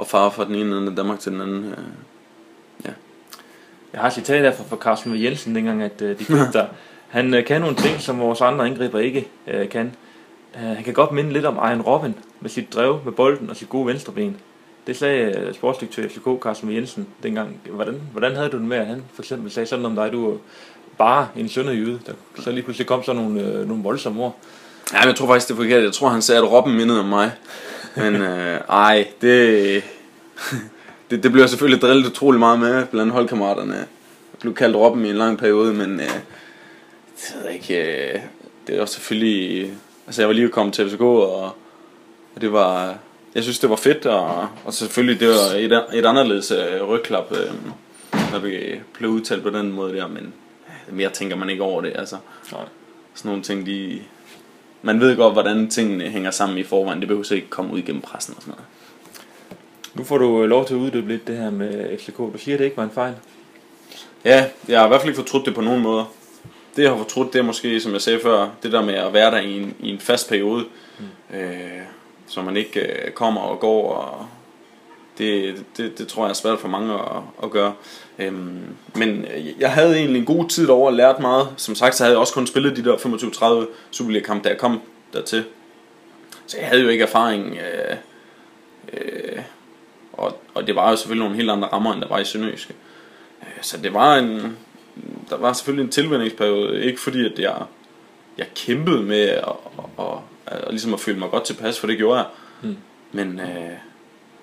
at 0.00 0.06
fare 0.06 0.30
fra 0.30 0.44
den 0.44 0.54
ene 0.54 0.76
ende 0.76 0.88
af 0.90 0.96
Danmark 0.96 1.20
til 1.20 1.32
den 1.32 1.40
anden. 1.40 1.64
øh. 1.64 1.78
Jeg 3.94 4.02
har 4.02 4.08
et 4.08 4.14
citat 4.14 4.42
her 4.42 4.52
fra, 4.52 4.64
fra 4.68 4.76
Carsten 4.76 5.12
V. 5.12 5.16
Jensen, 5.22 5.54
dengang 5.54 5.82
at 5.82 6.02
øh, 6.02 6.18
de 6.18 6.24
købte 6.24 6.52
dig. 6.58 6.68
Han 7.08 7.34
øh, 7.34 7.44
kan 7.44 7.60
nogle 7.60 7.76
ting, 7.76 8.00
som 8.00 8.20
vores 8.20 8.40
andre 8.40 8.66
angriber 8.66 8.98
ikke 8.98 9.28
øh, 9.46 9.68
kan. 9.68 9.92
Øh, 10.56 10.62
han 10.62 10.84
kan 10.84 10.94
godt 10.94 11.12
minde 11.12 11.32
lidt 11.32 11.44
om 11.44 11.54
Iron 11.54 11.82
Robin 11.82 12.14
med 12.40 12.50
sit 12.50 12.74
drev 12.74 13.00
med 13.04 13.12
bolden 13.12 13.50
og 13.50 13.56
sit 13.56 13.68
gode 13.68 13.86
venstreben. 13.86 14.36
Det 14.86 14.96
sagde 14.96 15.38
øh, 15.38 15.54
sportsdirektør 15.54 16.08
FCK, 16.08 16.42
Carsten 16.42 16.68
V. 16.68 16.72
Jensen, 16.72 17.06
dengang. 17.22 17.60
Hvordan, 17.70 18.00
hvordan 18.12 18.36
havde 18.36 18.48
du 18.48 18.58
det 18.58 18.66
med, 18.66 18.76
at 18.76 18.86
han 18.86 19.02
for 19.14 19.22
eksempel 19.22 19.50
sagde 19.50 19.66
sådan 19.66 19.84
om 19.84 19.94
dig, 19.94 20.12
du 20.12 20.30
var 20.30 20.36
bare 20.98 21.28
en 21.36 21.48
sønderjyde, 21.48 22.00
der 22.06 22.12
så 22.42 22.50
lige 22.50 22.62
pludselig 22.62 22.86
kom 22.86 23.02
sådan 23.02 23.22
nogle, 23.22 23.42
øh, 23.42 23.68
nogle 23.68 23.82
voldsomme 23.82 24.22
ord. 24.22 24.36
Ja, 24.92 24.98
men 24.98 25.08
jeg 25.08 25.16
tror 25.16 25.26
faktisk, 25.26 25.48
det 25.48 25.54
er 25.54 25.58
forkert. 25.58 25.82
Jeg 25.82 25.92
tror, 25.92 26.08
han 26.08 26.22
sagde, 26.22 26.40
at 26.40 26.50
Robben 26.50 26.76
mindede 26.76 27.00
om 27.00 27.06
mig. 27.06 27.30
Men 27.96 28.14
øh, 28.14 28.60
ej, 28.68 29.06
det, 29.20 29.82
det, 31.10 31.22
det 31.22 31.32
blev 31.32 31.48
selvfølgelig 31.48 31.82
drillet 31.82 32.06
utrolig 32.06 32.38
meget 32.38 32.60
med 32.60 32.86
blandt 32.86 33.12
holdkammeraterne. 33.12 33.74
Jeg 33.74 34.40
blev 34.40 34.54
kaldt 34.54 34.76
Robben 34.76 35.06
i 35.06 35.10
en 35.10 35.16
lang 35.16 35.38
periode, 35.38 35.74
men 35.74 36.00
øh, 36.00 36.06
det 37.16 37.36
ved 37.42 37.50
ikke. 37.50 38.12
Øh, 38.14 38.20
det 38.66 38.78
var 38.78 38.86
selvfølgelig... 38.86 39.74
Altså, 40.06 40.22
jeg 40.22 40.28
var 40.28 40.34
lige 40.34 40.48
kommet 40.48 40.74
til 40.74 40.90
FCK, 40.90 41.00
og, 41.00 41.44
og 42.34 42.40
det 42.40 42.52
var... 42.52 42.98
Jeg 43.34 43.42
synes, 43.42 43.58
det 43.58 43.70
var 43.70 43.76
fedt, 43.76 44.06
og, 44.06 44.48
og 44.64 44.74
selvfølgelig, 44.74 45.20
det 45.20 45.28
var 45.28 45.58
et, 45.58 45.98
et 45.98 46.06
anderledes 46.06 46.50
øh, 46.50 46.82
rygklap, 46.88 47.32
øh, 47.32 47.52
når 48.32 48.38
vi 48.38 48.80
blev 48.92 49.10
udtalt 49.10 49.42
på 49.42 49.50
den 49.50 49.72
måde 49.72 49.96
der, 49.96 50.08
men 50.08 50.32
mere 50.90 51.10
tænker 51.10 51.36
man 51.36 51.50
ikke 51.50 51.62
over 51.62 51.80
det, 51.80 51.92
altså. 51.94 52.16
Nej. 52.52 52.60
Sådan 53.14 53.28
nogle 53.28 53.42
ting, 53.42 53.66
de... 53.66 54.00
Man 54.82 55.00
ved 55.00 55.16
godt, 55.16 55.32
hvordan 55.32 55.70
tingene 55.70 56.04
hænger 56.04 56.30
sammen 56.30 56.58
i 56.58 56.62
forvejen. 56.62 57.00
Det 57.00 57.08
behøver 57.08 57.32
ikke 57.32 57.50
komme 57.50 57.72
ud 57.72 57.78
igennem 57.78 58.02
pressen 58.02 58.34
og 58.36 58.42
sådan 58.42 58.54
noget. 58.54 58.64
Nu 59.94 60.04
får 60.04 60.18
du 60.18 60.42
øh, 60.42 60.48
lov 60.48 60.66
til 60.66 60.74
at 60.74 60.78
uddybe 60.78 61.08
lidt 61.08 61.26
det 61.26 61.36
her 61.36 61.50
med 61.50 61.98
FCK. 61.98 62.16
Du 62.16 62.38
siger, 62.38 62.54
at 62.54 62.58
det 62.58 62.64
ikke 62.64 62.76
var 62.76 62.84
en 62.84 62.90
fejl. 62.90 63.14
Ja, 64.24 64.46
jeg 64.68 64.78
har 64.78 64.86
i 64.86 64.88
hvert 64.88 65.00
fald 65.00 65.10
ikke 65.10 65.22
fortrudt 65.22 65.46
det 65.46 65.54
på 65.54 65.60
nogen 65.60 65.82
måder. 65.82 66.04
Det 66.76 66.82
jeg 66.82 66.90
har 66.90 66.98
fortrudt, 66.98 67.32
det 67.32 67.38
er 67.38 67.42
måske, 67.42 67.80
som 67.80 67.92
jeg 67.92 68.00
sagde 68.00 68.20
før, 68.20 68.48
det 68.62 68.72
der 68.72 68.82
med 68.82 68.94
at 68.94 69.12
være 69.12 69.30
der 69.30 69.38
i 69.38 69.60
en, 69.62 69.74
i 69.80 69.90
en 69.90 69.98
fast 69.98 70.28
periode. 70.28 70.64
Mm. 70.98 71.36
Øh, 71.36 71.82
så 72.26 72.42
man 72.42 72.56
ikke 72.56 72.80
øh, 72.80 73.12
kommer 73.12 73.40
og 73.40 73.60
går. 73.60 73.92
Og 73.92 74.26
det, 75.18 75.56
det, 75.76 75.98
det 75.98 76.08
tror 76.08 76.24
jeg 76.24 76.30
er 76.30 76.34
svært 76.34 76.58
for 76.58 76.68
mange 76.68 76.94
at, 76.94 77.22
at 77.42 77.50
gøre. 77.50 77.74
Øhm, 78.18 78.76
men 78.94 79.26
jeg 79.58 79.72
havde 79.72 79.96
egentlig 79.96 80.20
en 80.20 80.26
god 80.26 80.48
tid 80.48 80.66
derovre 80.66 80.88
og 80.88 80.94
lært 80.94 81.20
meget. 81.20 81.48
Som 81.56 81.74
sagt, 81.74 81.96
så 81.96 82.04
havde 82.04 82.12
jeg 82.12 82.20
også 82.20 82.34
kun 82.34 82.46
spillet 82.46 82.76
de 82.76 82.84
der 82.84 82.96
25-30 83.66 83.66
Superliga-kampe, 83.90 84.44
da 84.44 84.48
jeg 84.48 84.58
kom 84.58 84.80
dertil. 85.12 85.44
Så 86.46 86.56
jeg 86.58 86.66
havde 86.66 86.82
jo 86.82 86.88
ikke 86.88 87.04
erfaring. 87.04 87.58
Øh, 87.58 87.96
øh, 88.92 89.23
og, 90.54 90.60
og 90.60 90.66
det 90.66 90.76
var 90.76 90.90
jo 90.90 90.96
selvfølgelig 90.96 91.24
nogle 91.24 91.36
helt 91.36 91.50
andre 91.50 91.68
rammer, 91.68 91.92
end 91.92 92.02
der 92.02 92.08
var 92.08 92.18
i 92.18 92.24
Sønderjyske. 92.24 92.74
Øh, 93.42 93.48
Så 93.62 93.76
det 93.76 93.94
var 93.94 94.16
en... 94.16 94.56
Der 95.30 95.36
var 95.36 95.52
selvfølgelig 95.52 95.84
en 95.84 95.90
tilvændingsperiode. 95.90 96.84
Ikke 96.84 97.00
fordi, 97.00 97.24
at 97.32 97.38
jeg, 97.38 97.62
jeg 98.38 98.46
kæmpede 98.54 99.02
med 99.02 99.20
at, 99.20 99.42
at, 99.78 100.04
at, 100.46 100.58
at, 100.58 100.70
ligesom 100.70 100.94
at 100.94 101.00
føle 101.00 101.18
mig 101.18 101.30
godt 101.30 101.44
tilpas, 101.44 101.80
for 101.80 101.86
det 101.86 101.96
gjorde 101.96 102.18
jeg. 102.18 102.26
Mm. 102.62 102.76
Men, 103.12 103.40
øh, 103.40 103.70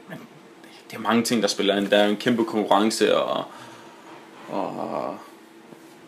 men 0.10 0.20
det 0.90 0.96
er 0.98 1.00
mange 1.00 1.24
ting, 1.24 1.42
der 1.42 1.48
spiller 1.48 1.78
ind. 1.78 1.88
Der 1.88 1.98
er 1.98 2.04
jo 2.06 2.12
en 2.12 2.18
kæmpe 2.18 2.46
konkurrence, 2.46 3.18
og, 3.18 3.46
og, 4.50 5.10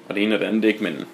og 0.10 0.16
det 0.16 0.24
ene 0.24 0.36
og 0.36 0.40
det 0.40 0.46
andet 0.46 0.66
ikke, 0.66 0.84
men 0.84 1.06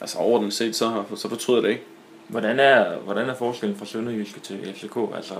altså 0.00 0.18
overordnet 0.18 0.52
set, 0.52 0.76
så, 0.76 1.02
så 1.16 1.28
fortryder 1.28 1.58
jeg 1.60 1.64
det 1.64 1.70
ikke. 1.70 1.84
Hvordan 2.28 2.60
er, 2.60 2.96
hvordan 2.96 3.28
er 3.28 3.34
forskellen 3.34 3.76
fra 3.78 3.86
Sønderjyske 3.86 4.40
til 4.40 4.74
FCK? 4.74 4.96
Altså, 5.16 5.34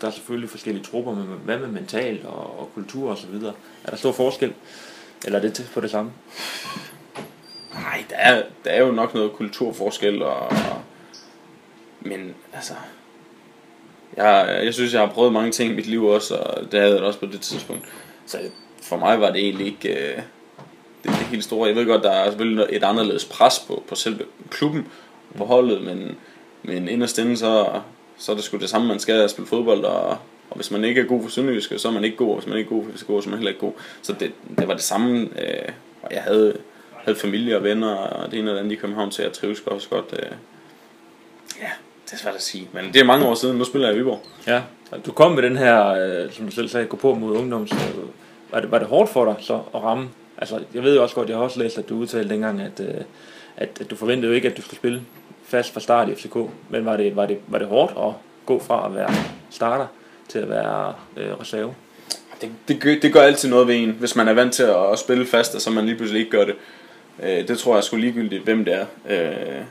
der 0.00 0.06
er 0.06 0.10
selvfølgelig 0.10 0.50
forskellige 0.50 0.84
trupper, 0.84 1.14
men 1.14 1.26
hvad 1.44 1.58
med 1.58 1.68
mentalt 1.68 2.24
og, 2.24 2.60
og 2.60 2.70
kultur 2.74 3.10
og 3.10 3.18
så 3.18 3.26
videre? 3.26 3.52
Er 3.84 3.90
der 3.90 3.96
stor 3.96 4.12
forskel? 4.12 4.52
Eller 5.24 5.38
er 5.38 5.42
det 5.42 5.70
på 5.74 5.80
det 5.80 5.90
samme? 5.90 6.12
Nej, 7.74 8.04
der 8.10 8.16
er, 8.16 8.42
der 8.64 8.70
er 8.70 8.80
jo 8.80 8.92
nok 8.92 9.14
noget 9.14 9.32
kulturforskel, 9.32 10.22
og, 10.22 10.52
men 12.00 12.34
altså, 12.52 12.74
jeg, 14.16 14.60
jeg 14.64 14.74
synes, 14.74 14.92
jeg 14.92 15.00
har 15.00 15.08
prøvet 15.08 15.32
mange 15.32 15.52
ting 15.52 15.72
i 15.72 15.76
mit 15.76 15.86
liv 15.86 16.04
også, 16.04 16.36
og 16.36 16.72
det 16.72 16.80
havde 16.80 16.94
jeg 16.94 17.04
også 17.04 17.18
på 17.18 17.26
det 17.26 17.40
tidspunkt. 17.40 17.84
Så 18.26 18.38
for 18.82 18.96
mig 18.96 19.20
var 19.20 19.30
det 19.30 19.40
egentlig 19.40 19.66
ikke 19.66 19.88
øh, 19.88 20.16
det, 21.02 21.04
det 21.04 21.12
helt 21.12 21.44
store. 21.44 21.68
Jeg 21.68 21.76
ved 21.76 21.86
godt, 21.86 22.02
der 22.02 22.10
er 22.10 22.26
selvfølgelig 22.26 22.66
et 22.70 22.84
anderledes 22.84 23.24
pres 23.24 23.58
på, 23.66 23.82
på 23.88 23.94
selve 23.94 24.24
klubben, 24.50 24.88
på 25.36 25.44
holdet, 25.44 25.82
men, 25.82 26.16
men 26.62 26.88
inderst 26.88 27.18
inde, 27.18 27.36
så, 27.36 27.80
så 28.20 28.32
er 28.32 28.36
det 28.36 28.44
sgu 28.44 28.56
det 28.56 28.70
samme, 28.70 28.88
man 28.88 28.98
skal 28.98 29.14
at 29.14 29.30
spille 29.30 29.48
fodbold, 29.48 29.84
og, 29.84 30.08
og 30.50 30.56
hvis 30.56 30.70
man 30.70 30.84
ikke 30.84 31.00
er 31.00 31.04
god 31.04 31.22
for 31.22 31.30
Sønderjyske, 31.30 31.78
så 31.78 31.88
er 31.88 31.92
man 31.92 32.04
ikke 32.04 32.16
god, 32.16 32.28
og 32.28 32.34
hvis 32.34 32.46
man 32.46 32.58
ikke 32.58 32.68
er 32.68 32.74
god 32.74 32.84
for 32.84 32.92
FCK, 32.92 33.06
så 33.06 33.12
er 33.26 33.28
man 33.30 33.38
heller 33.38 33.48
ikke 33.50 33.60
god. 33.60 33.72
Så 34.02 34.12
det, 34.12 34.32
det 34.58 34.68
var 34.68 34.74
det 34.74 34.82
samme, 34.82 35.20
øh, 35.20 35.68
og 36.02 36.12
jeg 36.14 36.22
havde, 36.22 36.56
havde 37.04 37.18
familie 37.18 37.56
og 37.56 37.64
venner, 37.64 37.94
og 37.94 38.30
det 38.30 38.38
ene 38.38 38.48
eller 38.48 38.52
det 38.52 38.58
andet 38.60 38.72
i 38.72 38.76
København, 38.76 39.12
så 39.12 39.22
jeg 39.22 39.32
trives 39.32 39.60
også 39.66 39.88
godt. 39.88 40.04
Øh. 40.12 40.30
Ja, 41.60 41.70
det 42.06 42.12
er 42.12 42.16
svært 42.16 42.34
at 42.34 42.42
sige, 42.42 42.68
men 42.72 42.84
det 42.92 43.00
er 43.00 43.04
mange 43.04 43.26
år 43.26 43.34
siden, 43.34 43.58
nu 43.58 43.64
spiller 43.64 43.88
jeg 43.88 43.96
i 43.96 43.98
Viborg. 43.98 44.22
Ja. 44.46 44.62
Du 45.06 45.12
kom 45.12 45.32
med 45.32 45.42
den 45.42 45.56
her, 45.56 45.86
øh, 45.88 46.32
som 46.32 46.46
du 46.46 46.52
selv 46.52 46.68
sagde, 46.68 46.86
gå 46.86 46.96
på 46.96 47.14
mod 47.14 47.36
ungdoms. 47.36 47.72
øh, 47.72 47.78
Var 48.50 48.60
det, 48.60 48.70
var 48.70 48.78
det 48.78 48.88
hårdt 48.88 49.10
for 49.10 49.24
dig 49.24 49.34
så 49.40 49.54
at 49.54 49.82
ramme 49.82 50.08
Altså, 50.38 50.60
jeg 50.74 50.82
ved 50.82 50.96
jo 50.96 51.02
også 51.02 51.14
godt, 51.14 51.28
jeg 51.28 51.36
har 51.36 51.44
også 51.44 51.58
læst, 51.58 51.78
at 51.78 51.88
du 51.88 51.96
udtalte 51.96 52.28
dengang, 52.34 52.60
at, 52.60 52.80
øh, 52.80 52.94
at, 53.56 53.68
at 53.80 53.90
du 53.90 53.96
forventede 53.96 54.28
jo 54.28 54.34
ikke, 54.34 54.48
at 54.48 54.56
du 54.56 54.62
skulle 54.62 54.76
spille 54.76 55.02
fast 55.50 55.72
fra 55.72 55.80
start 55.80 56.08
i 56.08 56.14
FCK. 56.14 56.36
Men 56.68 56.84
var 56.84 56.96
det, 56.96 57.16
var 57.16 57.26
det, 57.26 57.38
var 57.46 57.58
det 57.58 57.68
hårdt 57.68 57.92
at 57.98 58.12
gå 58.46 58.58
fra 58.58 58.86
at 58.86 58.94
være 58.94 59.10
starter 59.50 59.86
til 60.28 60.38
at 60.38 60.48
være 60.48 60.94
øh, 61.16 61.40
reserve? 61.40 61.74
Det, 62.40 62.50
det, 62.68 62.80
gør, 62.80 62.94
det 63.02 63.12
gør 63.12 63.22
altid 63.22 63.48
noget 63.48 63.68
ved 63.68 63.76
en, 63.76 63.90
hvis 63.90 64.16
man 64.16 64.28
er 64.28 64.32
vant 64.32 64.54
til 64.54 64.62
at, 64.62 64.92
at 64.92 64.98
spille 64.98 65.26
fast, 65.26 65.54
og 65.54 65.60
så 65.60 65.70
man 65.70 65.86
lige 65.86 65.96
pludselig 65.96 66.20
ikke 66.20 66.30
gør 66.30 66.44
det. 66.44 66.54
Øh, 67.22 67.48
det 67.48 67.58
tror 67.58 67.74
jeg 67.74 67.84
sgu 67.84 67.96
ligegyldigt, 67.96 68.44
hvem 68.44 68.64
det 68.64 68.74
er. 68.74 68.86
Øh, 69.08 69.62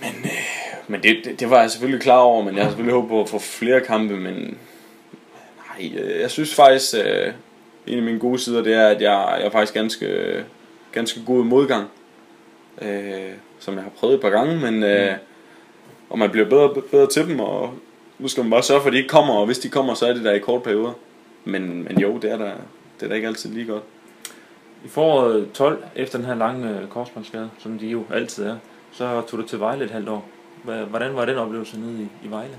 men 0.00 0.14
øh, 0.24 0.64
men 0.86 1.02
det, 1.02 1.16
det, 1.24 1.40
det 1.40 1.50
var 1.50 1.60
jeg 1.60 1.70
selvfølgelig 1.70 2.02
klar 2.02 2.18
over, 2.18 2.44
men 2.44 2.54
jeg 2.54 2.62
har 2.62 2.70
selvfølgelig 2.70 2.94
håbet 2.94 3.08
på 3.08 3.20
at 3.20 3.28
få 3.28 3.38
flere 3.38 3.80
kampe, 3.80 4.16
men 4.16 4.58
nej, 5.78 5.92
øh, 5.98 6.20
jeg 6.20 6.30
synes 6.30 6.54
faktisk, 6.54 6.94
øh, 6.94 7.32
en 7.86 7.98
af 7.98 8.02
mine 8.02 8.18
gode 8.18 8.38
sider, 8.38 8.62
det 8.62 8.74
er, 8.74 8.88
at 8.88 9.02
jeg, 9.02 9.36
jeg 9.38 9.46
er 9.46 9.50
faktisk 9.50 9.74
ganske, 9.74 10.44
ganske 10.92 11.20
god 11.26 11.44
i 11.44 11.48
modgang, 11.48 11.88
øh, 12.82 13.32
som 13.64 13.74
jeg 13.74 13.82
har 13.82 13.90
prøvet 13.90 14.14
et 14.14 14.20
par 14.20 14.30
gange, 14.30 14.60
men 14.60 14.82
øh, 14.82 15.12
mm. 15.12 15.18
og 16.10 16.18
man 16.18 16.30
bliver 16.30 16.48
bedre, 16.48 16.74
bedre 16.90 17.06
til 17.06 17.28
dem, 17.28 17.40
og 17.40 17.74
nu 18.18 18.28
skal 18.28 18.42
man 18.42 18.50
bare 18.50 18.62
sørge 18.62 18.80
for, 18.80 18.88
at 18.88 18.92
de 18.92 18.98
ikke 18.98 19.08
kommer, 19.08 19.34
og 19.34 19.46
hvis 19.46 19.58
de 19.58 19.68
kommer, 19.68 19.94
så 19.94 20.06
er 20.06 20.12
det 20.12 20.24
der 20.24 20.32
i 20.32 20.38
kort 20.38 20.62
perioder. 20.62 20.92
Men, 21.44 21.84
men 21.84 21.98
jo, 22.00 22.18
det 22.18 22.32
er, 22.32 22.38
der, 22.38 22.52
det 23.00 23.04
er 23.04 23.08
da 23.08 23.14
ikke 23.14 23.28
altid 23.28 23.50
lige 23.50 23.66
godt. 23.66 23.82
I 24.84 24.88
foråret 24.88 25.48
12, 25.54 25.84
efter 25.96 26.18
den 26.18 26.26
her 26.26 26.34
lange 26.34 26.68
øh, 26.70 26.88
korsbåndsskade, 26.88 27.50
som 27.58 27.78
de 27.78 27.86
jo 27.86 28.02
altid 28.12 28.44
er, 28.44 28.56
så 28.92 29.22
tog 29.28 29.40
du 29.40 29.46
til 29.46 29.60
Vejle 29.60 29.84
et 29.84 29.90
halvt 29.90 30.08
år. 30.08 30.28
Hvordan 30.64 31.16
var 31.16 31.24
den 31.24 31.36
oplevelse 31.36 31.80
nede 31.80 32.02
i, 32.02 32.26
i 32.26 32.30
Vejle? 32.30 32.58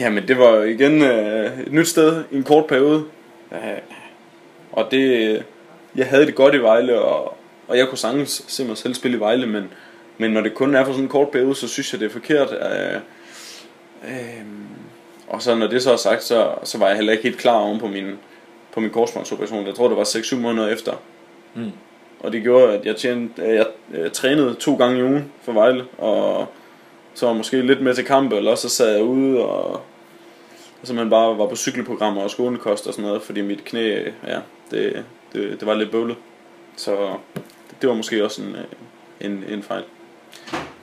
Jamen, 0.00 0.28
det 0.28 0.38
var 0.38 0.62
igen 0.62 1.02
øh, 1.02 1.60
et 1.60 1.72
nyt 1.72 1.88
sted 1.88 2.24
i 2.30 2.36
en 2.36 2.44
kort 2.44 2.66
periode. 2.66 3.04
Øh, 3.52 3.58
og 4.72 4.88
det, 4.90 5.44
jeg 5.96 6.06
havde 6.06 6.26
det 6.26 6.34
godt 6.34 6.54
i 6.54 6.58
Vejle, 6.58 7.00
og, 7.00 7.33
og 7.68 7.78
jeg 7.78 7.88
kunne 7.88 7.98
sagtens 7.98 8.44
se 8.46 8.64
mig 8.64 8.76
selv 8.76 8.94
spille 8.94 9.16
i 9.16 9.20
Vejle, 9.20 9.46
men, 9.46 9.72
men 10.18 10.30
når 10.30 10.40
det 10.40 10.54
kun 10.54 10.74
er 10.74 10.84
for 10.84 10.92
sådan 10.92 11.04
en 11.04 11.08
kort 11.08 11.28
periode, 11.28 11.54
så 11.54 11.68
synes 11.68 11.92
jeg, 11.92 12.00
det 12.00 12.06
er 12.06 12.10
forkert. 12.10 12.52
Øh, 12.52 13.00
øh, 14.08 14.44
og 15.28 15.42
så 15.42 15.54
når 15.54 15.66
det 15.66 15.82
så 15.82 15.92
er 15.92 15.96
sagt, 15.96 16.22
så, 16.22 16.54
så 16.62 16.78
var 16.78 16.86
jeg 16.86 16.96
heller 16.96 17.12
ikke 17.12 17.24
helt 17.24 17.38
klar 17.38 17.54
oven 17.54 17.80
på 17.80 17.86
min, 17.86 18.10
på 18.72 18.80
min 18.80 18.90
korsbåndsoperation. 18.90 19.66
Jeg 19.66 19.74
tror, 19.74 19.88
det 19.88 19.96
var 19.96 20.04
6-7 20.04 20.36
måneder 20.36 20.68
efter. 20.68 20.92
Mm. 21.54 21.72
Og 22.20 22.32
det 22.32 22.42
gjorde, 22.42 22.72
at 22.72 22.86
jeg, 22.86 22.96
tjente, 22.96 23.42
jeg, 23.42 23.66
jeg 23.94 24.12
trænede 24.12 24.54
to 24.54 24.76
gange 24.76 24.98
i 24.98 25.02
ugen 25.02 25.32
for 25.42 25.52
Vejle, 25.52 25.84
og 25.98 26.46
så 27.14 27.26
var 27.26 27.32
måske 27.32 27.62
lidt 27.62 27.80
med 27.82 27.94
til 27.94 28.04
kampe, 28.04 28.36
eller 28.36 28.50
også 28.50 28.68
så 28.68 28.76
sad 28.76 28.94
jeg 28.94 29.04
ude 29.04 29.38
og, 29.38 29.72
og 30.80 30.86
simpelthen 30.86 31.10
bare 31.10 31.38
var 31.38 31.46
på 31.46 31.56
cykelprogrammer 31.56 32.22
og 32.22 32.30
skolekost 32.30 32.86
og 32.86 32.94
sådan 32.94 33.08
noget, 33.08 33.22
fordi 33.22 33.40
mit 33.40 33.64
knæ, 33.64 34.00
ja, 34.26 34.38
det, 34.70 35.04
det, 35.32 35.60
det 35.60 35.66
var 35.66 35.74
lidt 35.74 35.90
bøvlet. 35.90 36.16
Så 36.76 36.96
det, 37.80 37.88
var 37.88 37.94
måske 37.94 38.24
også 38.24 38.42
en, 38.42 38.56
øh, 38.56 38.64
en, 39.20 39.44
en 39.48 39.62
fejl. 39.62 39.84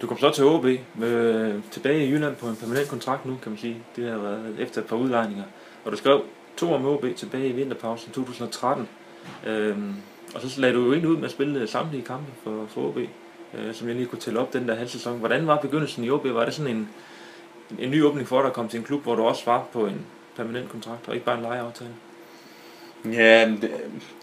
Du 0.01 0.07
kom 0.07 0.17
så 0.17 0.31
til 0.31 0.45
OB, 0.45 0.65
med, 0.95 1.61
tilbage 1.71 2.05
i 2.05 2.11
Jylland 2.11 2.35
på 2.35 2.47
en 2.47 2.55
permanent 2.55 2.89
kontrakt 2.89 3.25
nu, 3.25 3.37
kan 3.41 3.51
man 3.51 3.59
sige. 3.59 3.77
Det 3.95 4.09
har 4.09 4.17
været 4.17 4.55
efter 4.59 4.81
et 4.81 4.87
par 4.87 4.95
udlejninger. 4.95 5.43
Og 5.85 5.91
du 5.91 5.97
skrev 5.97 6.23
to 6.57 6.73
år 6.73 6.77
med 6.77 6.89
OB 6.89 7.05
tilbage 7.15 7.47
i 7.47 7.51
vinterpausen 7.51 8.11
2013. 8.11 8.87
Øhm, 9.45 9.95
og 10.35 10.41
så 10.41 10.61
lagde 10.61 10.75
du 10.75 10.85
jo 10.85 10.91
egentlig 10.91 11.09
ud 11.09 11.15
med 11.15 11.25
at 11.25 11.31
spille 11.31 11.59
øh, 11.59 11.67
samtlige 11.67 12.03
kampe 12.03 12.31
for, 12.43 12.65
for 12.69 12.87
OB 12.87 12.97
øh, 13.53 13.73
som 13.73 13.87
jeg 13.87 13.95
lige 13.95 14.07
kunne 14.07 14.19
tælle 14.19 14.39
op 14.39 14.53
den 14.53 14.67
der 14.67 14.75
halv 14.75 14.89
sæson. 14.89 15.19
Hvordan 15.19 15.47
var 15.47 15.57
begyndelsen 15.57 16.03
i 16.03 16.09
OB? 16.09 16.25
Var 16.25 16.45
det 16.45 16.53
sådan 16.53 16.75
en, 16.75 16.89
en 17.79 17.91
ny 17.91 18.03
åbning 18.03 18.27
for 18.27 18.39
dig 18.39 18.47
at 18.47 18.53
komme 18.53 18.69
til 18.69 18.77
en 18.77 18.83
klub, 18.83 19.03
hvor 19.03 19.15
du 19.15 19.23
også 19.23 19.45
var 19.45 19.67
på 19.73 19.85
en 19.85 20.05
permanent 20.35 20.69
kontrakt, 20.69 21.07
og 21.07 21.13
ikke 21.13 21.25
bare 21.25 21.37
en 21.37 21.43
lejeaftale? 21.43 21.91
Ja, 23.05 23.45
det, 23.61 23.71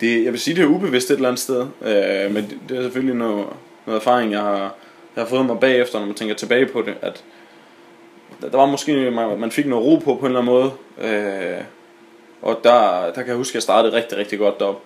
det, 0.01 0.25
jeg 0.25 0.33
vil 0.33 0.41
sige, 0.41 0.57
det 0.57 0.63
er 0.63 0.69
ubevidst 0.69 1.11
et 1.11 1.15
eller 1.15 1.29
andet 1.29 1.41
sted, 1.41 1.61
øh, 1.61 2.35
men 2.35 2.45
det, 2.45 2.59
det 2.69 2.79
er 2.79 2.83
selvfølgelig 2.83 3.15
noget, 3.15 3.47
noget 3.87 4.01
erfaring, 4.01 4.33
jeg 4.33 4.41
har, 4.41 4.75
jeg 5.17 5.25
har 5.25 5.27
fået 5.27 5.47
mig 5.47 5.61
bagefter, 5.61 5.99
når 5.99 6.07
man 6.07 6.15
tænker 6.15 6.35
tilbage 6.35 6.67
på 6.67 6.83
det, 6.83 6.95
at 7.03 7.25
der, 8.41 8.49
der 8.51 8.57
var 8.57 8.67
måske, 8.67 9.11
man, 9.11 9.41
man 9.41 9.51
fik 9.51 9.67
noget 9.67 9.87
ro 9.87 9.97
på 9.97 10.15
på 10.15 10.27
en 10.27 10.27
eller 10.27 10.41
anden 10.41 10.55
måde, 10.55 10.73
øh, 11.01 11.65
og 12.43 12.61
der, 12.65 13.05
der 13.05 13.13
kan 13.13 13.27
jeg 13.27 13.37
huske, 13.37 13.51
at 13.51 13.55
jeg 13.55 13.63
startede 13.63 13.97
rigtig, 13.97 14.19
rigtig 14.19 14.39
godt 14.39 14.61
derop. 14.61 14.83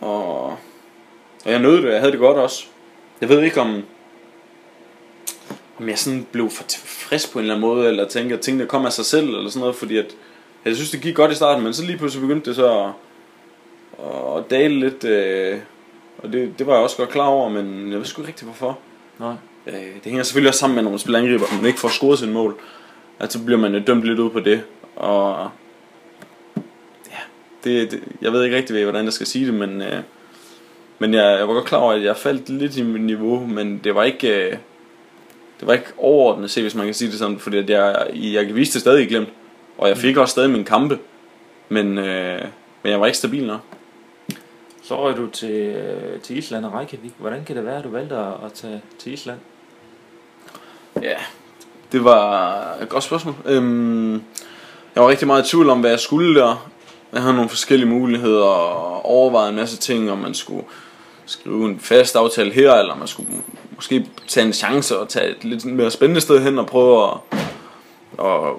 Og, 0.00 0.44
og 1.44 1.50
jeg 1.50 1.58
nød 1.58 1.82
det, 1.82 1.92
jeg 1.92 2.00
havde 2.00 2.12
det 2.12 2.20
godt 2.20 2.36
også. 2.36 2.66
Jeg 3.20 3.28
ved 3.28 3.42
ikke 3.42 3.60
om, 3.60 3.82
om 5.78 5.88
jeg 5.88 5.98
sådan 5.98 6.26
blev 6.32 6.50
for 6.50 6.64
frisk 6.84 7.32
på 7.32 7.38
en 7.38 7.42
eller 7.42 7.54
anden 7.54 7.68
måde, 7.68 7.88
eller 7.88 8.08
tænkte, 8.08 8.34
at 8.34 8.40
tingene 8.40 8.66
kom 8.66 8.86
af 8.86 8.92
sig 8.92 9.04
selv, 9.04 9.28
eller 9.28 9.50
sådan 9.50 9.60
noget, 9.60 9.76
fordi 9.76 9.96
at, 9.96 10.14
jeg 10.64 10.74
synes, 10.74 10.90
det 10.90 11.00
gik 11.00 11.14
godt 11.14 11.32
i 11.32 11.34
starten, 11.34 11.64
men 11.64 11.74
så 11.74 11.84
lige 11.84 11.98
pludselig 11.98 12.28
begyndte 12.28 12.50
det 12.50 12.56
så 12.56 12.92
at, 13.98 14.36
at 14.36 14.50
dale 14.50 14.80
lidt, 14.80 15.04
øh, 15.04 15.58
og 16.18 16.32
det, 16.32 16.58
det 16.58 16.66
var 16.66 16.74
jeg 16.74 16.82
også 16.82 16.96
godt 16.96 17.10
klar 17.10 17.26
over, 17.26 17.48
men 17.48 17.90
jeg 17.90 17.98
ved 17.98 18.04
sgu 18.04 18.22
ikke 18.22 18.28
rigtig 18.28 18.44
hvorfor. 18.44 18.78
Nej. 19.18 19.34
Øh, 19.66 19.74
det 19.74 20.04
hænger 20.04 20.22
selvfølgelig 20.22 20.48
også 20.48 20.60
sammen 20.60 20.74
med, 20.74 20.82
når 20.82 20.90
man 20.90 20.98
spiller 20.98 21.18
angriber, 21.18 21.44
og 21.44 21.56
man 21.56 21.66
ikke 21.66 21.80
får 21.80 21.88
scoret 21.88 22.18
sin 22.18 22.32
mål, 22.32 22.60
at 23.18 23.32
så 23.32 23.44
bliver 23.44 23.58
man 23.58 23.74
jo 23.74 23.82
dømt 23.86 24.04
lidt 24.04 24.18
ud 24.18 24.30
på 24.30 24.40
det, 24.40 24.62
og 24.96 25.50
ja, 27.10 27.18
det, 27.64 27.90
det, 27.90 28.02
jeg 28.22 28.32
ved 28.32 28.44
ikke 28.44 28.56
rigtig, 28.56 28.84
hvordan 28.84 29.04
jeg 29.04 29.12
skal 29.12 29.26
sige 29.26 29.46
det, 29.46 29.54
men 29.54 29.82
øh, 29.82 30.02
men 31.02 31.14
jeg, 31.14 31.38
jeg 31.38 31.48
var 31.48 31.54
godt 31.54 31.64
klar 31.64 31.78
over, 31.78 31.92
at 31.92 32.02
jeg 32.04 32.16
faldt 32.16 32.48
lidt 32.48 32.76
i 32.76 32.82
mit 32.82 33.00
niveau, 33.00 33.46
men 33.46 33.80
det 33.84 33.94
var 33.94 34.04
ikke, 34.04 34.46
øh, 34.46 34.56
det 35.60 35.66
var 35.66 35.72
ikke 35.72 35.92
overordnet 35.98 36.50
se, 36.50 36.62
hvis 36.62 36.74
man 36.74 36.84
kan 36.84 36.94
sige 36.94 37.10
det 37.10 37.18
sådan, 37.18 37.38
fordi 37.38 37.58
at 37.58 37.70
jeg, 37.70 38.10
jeg 38.14 38.54
viste 38.54 38.74
det 38.74 38.80
stadig 38.80 39.08
glemt, 39.08 39.28
og 39.80 39.88
jeg 39.88 39.98
fik 39.98 40.16
også 40.16 40.32
stadig 40.32 40.50
min 40.50 40.64
kampe, 40.64 40.98
men, 41.68 41.98
øh, 41.98 42.44
men 42.82 42.92
jeg 42.92 43.00
var 43.00 43.06
ikke 43.06 43.18
stabil 43.18 43.46
nok. 43.46 43.60
Så 44.82 45.02
røg 45.02 45.16
du 45.16 45.26
til, 45.26 45.50
øh, 45.50 46.20
til 46.20 46.38
Island 46.38 46.64
og 46.64 46.74
Reykjavik. 46.74 47.12
Hvordan 47.18 47.44
kan 47.44 47.56
det 47.56 47.64
være, 47.64 47.78
at 47.78 47.84
du 47.84 47.88
valgte 47.88 48.16
at, 48.16 48.32
at 48.44 48.52
tage 48.54 48.82
til 48.98 49.12
Island? 49.12 49.38
Ja, 51.02 51.16
det 51.92 52.04
var 52.04 52.76
et 52.82 52.88
godt 52.88 53.04
spørgsmål. 53.04 53.34
Øhm, 53.44 54.12
jeg 54.94 55.02
var 55.02 55.08
rigtig 55.08 55.26
meget 55.26 55.46
i 55.46 55.50
tvivl 55.50 55.70
om, 55.70 55.80
hvad 55.80 55.90
jeg 55.90 56.00
skulle 56.00 56.40
der. 56.40 56.68
Jeg 57.12 57.22
havde 57.22 57.34
nogle 57.34 57.50
forskellige 57.50 57.88
muligheder 57.88 58.44
og 58.44 59.06
overvejede 59.06 59.50
en 59.50 59.56
masse 59.56 59.76
ting, 59.76 60.10
om 60.10 60.18
man 60.18 60.34
skulle 60.34 60.64
skrive 61.26 61.64
en 61.64 61.80
fast 61.80 62.16
aftale 62.16 62.52
her, 62.52 62.74
eller 62.74 62.96
man 62.96 63.08
skulle 63.08 63.28
måske 63.74 64.06
tage 64.28 64.46
en 64.46 64.52
chance 64.52 64.98
og 64.98 65.08
tage 65.08 65.30
et 65.30 65.44
lidt 65.44 65.64
mere 65.64 65.90
spændende 65.90 66.20
sted 66.20 66.42
hen 66.42 66.58
og 66.58 66.66
prøve 66.66 67.04
at, 67.04 67.16
at 68.18 68.54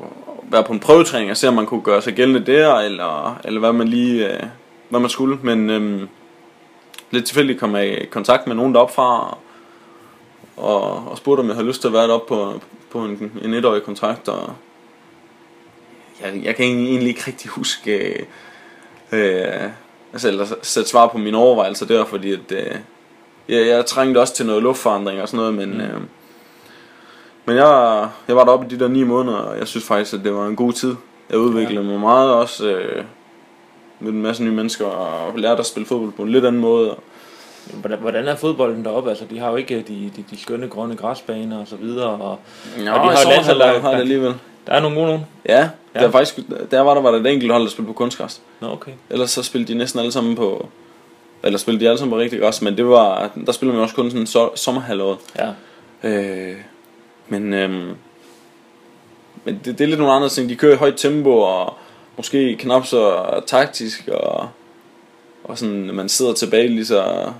være 0.52 0.64
på 0.64 0.74
en 0.74 0.80
prøvetræning 0.80 1.32
og 1.32 1.38
se, 1.38 1.48
om 1.48 1.54
man 1.54 1.66
kunne 1.66 1.82
gøre 1.82 2.02
sig 2.02 2.14
gældende 2.14 2.46
der, 2.46 2.76
eller, 2.76 3.40
eller 3.44 3.60
hvad 3.60 3.74
man 3.74 3.88
lige 3.88 4.34
øh, 4.34 4.44
hvad 4.90 5.00
man 5.00 5.10
skulle. 5.10 5.38
Men 5.44 5.70
øhm, 5.70 6.08
lidt 7.12 7.26
tilfældigt 7.26 7.60
kom 7.60 7.76
jeg 7.76 8.02
i 8.02 8.06
kontakt 8.06 8.48
med 8.48 8.56
nogen 8.56 8.74
deroppe 8.74 8.94
fra, 8.94 9.38
og, 10.58 11.08
og 11.08 11.18
spurgte, 11.18 11.42
om 11.42 11.48
jeg 11.48 11.56
havde 11.56 11.68
lyst 11.68 11.82
til 11.82 11.88
at 11.88 11.94
være 11.94 12.08
deroppe 12.08 12.28
på, 12.28 12.62
på 12.92 13.06
en, 13.06 13.32
en 13.44 13.54
etårig 13.54 13.84
kontrakt, 13.84 14.28
og 14.28 14.54
jeg, 16.22 16.42
jeg 16.44 16.56
kan 16.56 16.66
egentlig 16.66 17.10
ikke 17.10 17.24
rigtig 17.28 17.50
huske, 17.50 17.98
øh, 17.98 18.26
øh 19.12 19.70
altså, 20.14 20.28
eller 20.28 20.46
sætte 20.62 20.90
svar 20.90 21.08
på 21.08 21.18
mine 21.18 21.38
overvejelser 21.38 21.86
der, 21.86 22.06
fordi 22.06 22.32
at, 22.32 22.52
øh, 22.52 22.76
jeg, 23.50 23.68
jeg 23.68 23.86
trængte 23.86 24.20
også 24.20 24.36
til 24.36 24.46
noget 24.46 24.64
luftforandring 24.64 25.22
og 25.22 25.28
sådan 25.28 25.38
noget, 25.38 25.54
men, 25.54 25.74
mm. 25.74 25.80
øh, 25.80 26.02
men 27.46 27.56
jeg, 27.56 28.08
jeg 28.28 28.36
var 28.36 28.44
deroppe 28.44 28.66
i 28.66 28.70
de 28.70 28.80
der 28.80 28.88
ni 28.88 29.04
måneder, 29.04 29.38
og 29.38 29.60
jeg 29.60 29.68
synes 29.68 29.86
faktisk, 29.86 30.14
at 30.14 30.24
det 30.24 30.34
var 30.34 30.48
en 30.48 30.56
god 30.56 30.74
tid. 30.74 30.96
Jeg 31.30 31.40
udviklede 31.40 31.86
ja. 31.86 31.92
mig 31.92 32.00
meget 32.00 32.34
også 32.34 32.68
øh, 32.68 33.04
med 34.00 34.12
en 34.12 34.22
masse 34.22 34.44
nye 34.44 34.52
mennesker, 34.52 34.86
og 34.86 35.38
lærte 35.38 35.60
at 35.60 35.66
spille 35.66 35.88
fodbold 35.88 36.12
på 36.12 36.22
en 36.24 36.30
lidt 36.30 36.46
anden 36.46 36.62
måde. 36.62 36.96
Hvordan 38.02 38.28
er 38.28 38.36
fodbolden 38.36 38.86
deroppe? 38.86 39.10
Altså, 39.10 39.26
de 39.30 39.40
har 39.40 39.50
jo 39.50 39.56
ikke 39.56 39.76
de, 39.88 40.12
de, 40.16 40.24
de 40.32 40.42
skønne 40.42 40.68
grønne 40.68 40.96
græsbaner 40.96 41.60
og 41.60 41.68
så 41.68 41.76
videre. 41.76 42.10
Og, 42.10 42.40
Nå, 42.78 42.92
og 42.92 43.00
de 43.04 43.16
har 43.16 43.24
jo 43.24 43.30
landshold, 43.30 43.60
der, 43.60 43.80
har 43.80 43.92
det 43.92 44.00
alligevel. 44.00 44.34
Der 44.68 44.74
er 44.74 44.80
nogle 44.80 44.96
gode 44.96 45.08
nogen. 45.08 45.26
Ja, 45.46 45.70
ja. 45.96 46.00
Der, 46.00 46.12
faktisk, 46.12 46.40
der 46.72 46.82
var 46.82 46.94
der 46.94 47.02
var 47.02 47.12
der 47.12 47.20
et 47.20 47.28
enkelt 47.28 47.52
hold, 47.52 47.64
der 47.64 47.70
spillede 47.70 47.94
på 47.94 47.98
kunstgræs. 47.98 48.42
Nå, 48.60 48.72
okay. 48.72 48.92
Ellers 49.10 49.32
så 49.32 49.44
spillede 49.44 49.74
de 49.74 49.78
næsten 49.78 50.00
alle 50.00 50.12
sammen 50.12 50.36
på... 50.36 50.70
Eller 51.44 51.60
spillede 51.60 51.86
de 51.86 51.90
alle 51.90 51.98
sammen 51.98 52.12
på 52.12 52.20
rigtig 52.20 52.40
græs, 52.40 52.62
men 52.62 52.78
det 52.78 52.88
var, 52.88 53.30
der 53.46 53.52
spillede 53.52 53.76
man 53.76 53.84
også 53.84 53.96
kun 53.96 54.12
sådan 54.12 54.28
so, 54.28 54.56
sommerhalvåret. 54.56 55.18
Ja. 55.40 55.50
Øh, 56.04 56.56
men 57.32 57.54
øhm, 57.54 57.96
men 59.44 59.62
det, 59.66 59.78
det, 59.78 59.82
er 59.82 59.88
lidt 59.88 60.00
nogle 60.00 60.14
andre 60.14 60.30
ting. 60.30 60.50
De 60.50 60.56
kører 60.56 60.74
i 60.74 60.78
højt 60.78 60.98
tempo, 60.98 61.38
og 61.40 61.74
måske 62.18 62.56
knap 62.60 62.86
så 62.86 63.26
taktisk, 63.48 64.08
og, 64.08 64.50
og 65.44 65.58
sådan, 65.58 65.96
man 65.96 66.10
sidder 66.10 66.34
tilbage 66.34 66.68
lige 66.68 66.86
så 66.86 67.32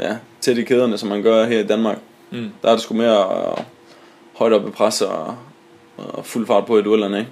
ja, 0.00 0.16
tæt 0.40 0.58
i 0.58 0.64
kæderne, 0.64 0.98
som 0.98 1.08
man 1.08 1.22
gør 1.22 1.44
her 1.44 1.60
i 1.60 1.66
Danmark. 1.66 1.98
Mm. 2.30 2.50
Der 2.62 2.68
er 2.68 2.72
det 2.72 2.82
sgu 2.82 2.94
mere 2.94 3.26
uh, 3.28 3.64
højt 4.34 4.52
op 4.52 4.68
i 4.68 4.70
pres, 4.70 5.02
og, 5.02 5.36
og 5.96 6.26
fuld 6.26 6.46
fart 6.46 6.66
på 6.66 6.78
i 6.78 6.82
duellerne, 6.82 7.18
ikke? 7.18 7.30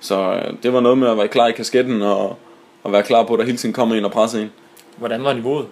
Så 0.00 0.32
øh, 0.32 0.54
det 0.62 0.72
var 0.72 0.80
noget 0.80 0.98
med 0.98 1.08
at 1.08 1.18
være 1.18 1.28
klar 1.28 1.46
i 1.46 1.52
kasketten 1.52 2.02
og, 2.02 2.38
og 2.82 2.92
være 2.92 3.02
klar 3.02 3.22
på, 3.22 3.32
at 3.32 3.38
der 3.38 3.44
hele 3.44 3.58
tiden 3.58 3.72
kommer 3.72 3.96
en 3.96 4.04
og 4.04 4.12
presser 4.12 4.40
en. 4.40 4.52
Hvordan 4.96 5.24
var 5.24 5.32
niveauet? 5.32 5.66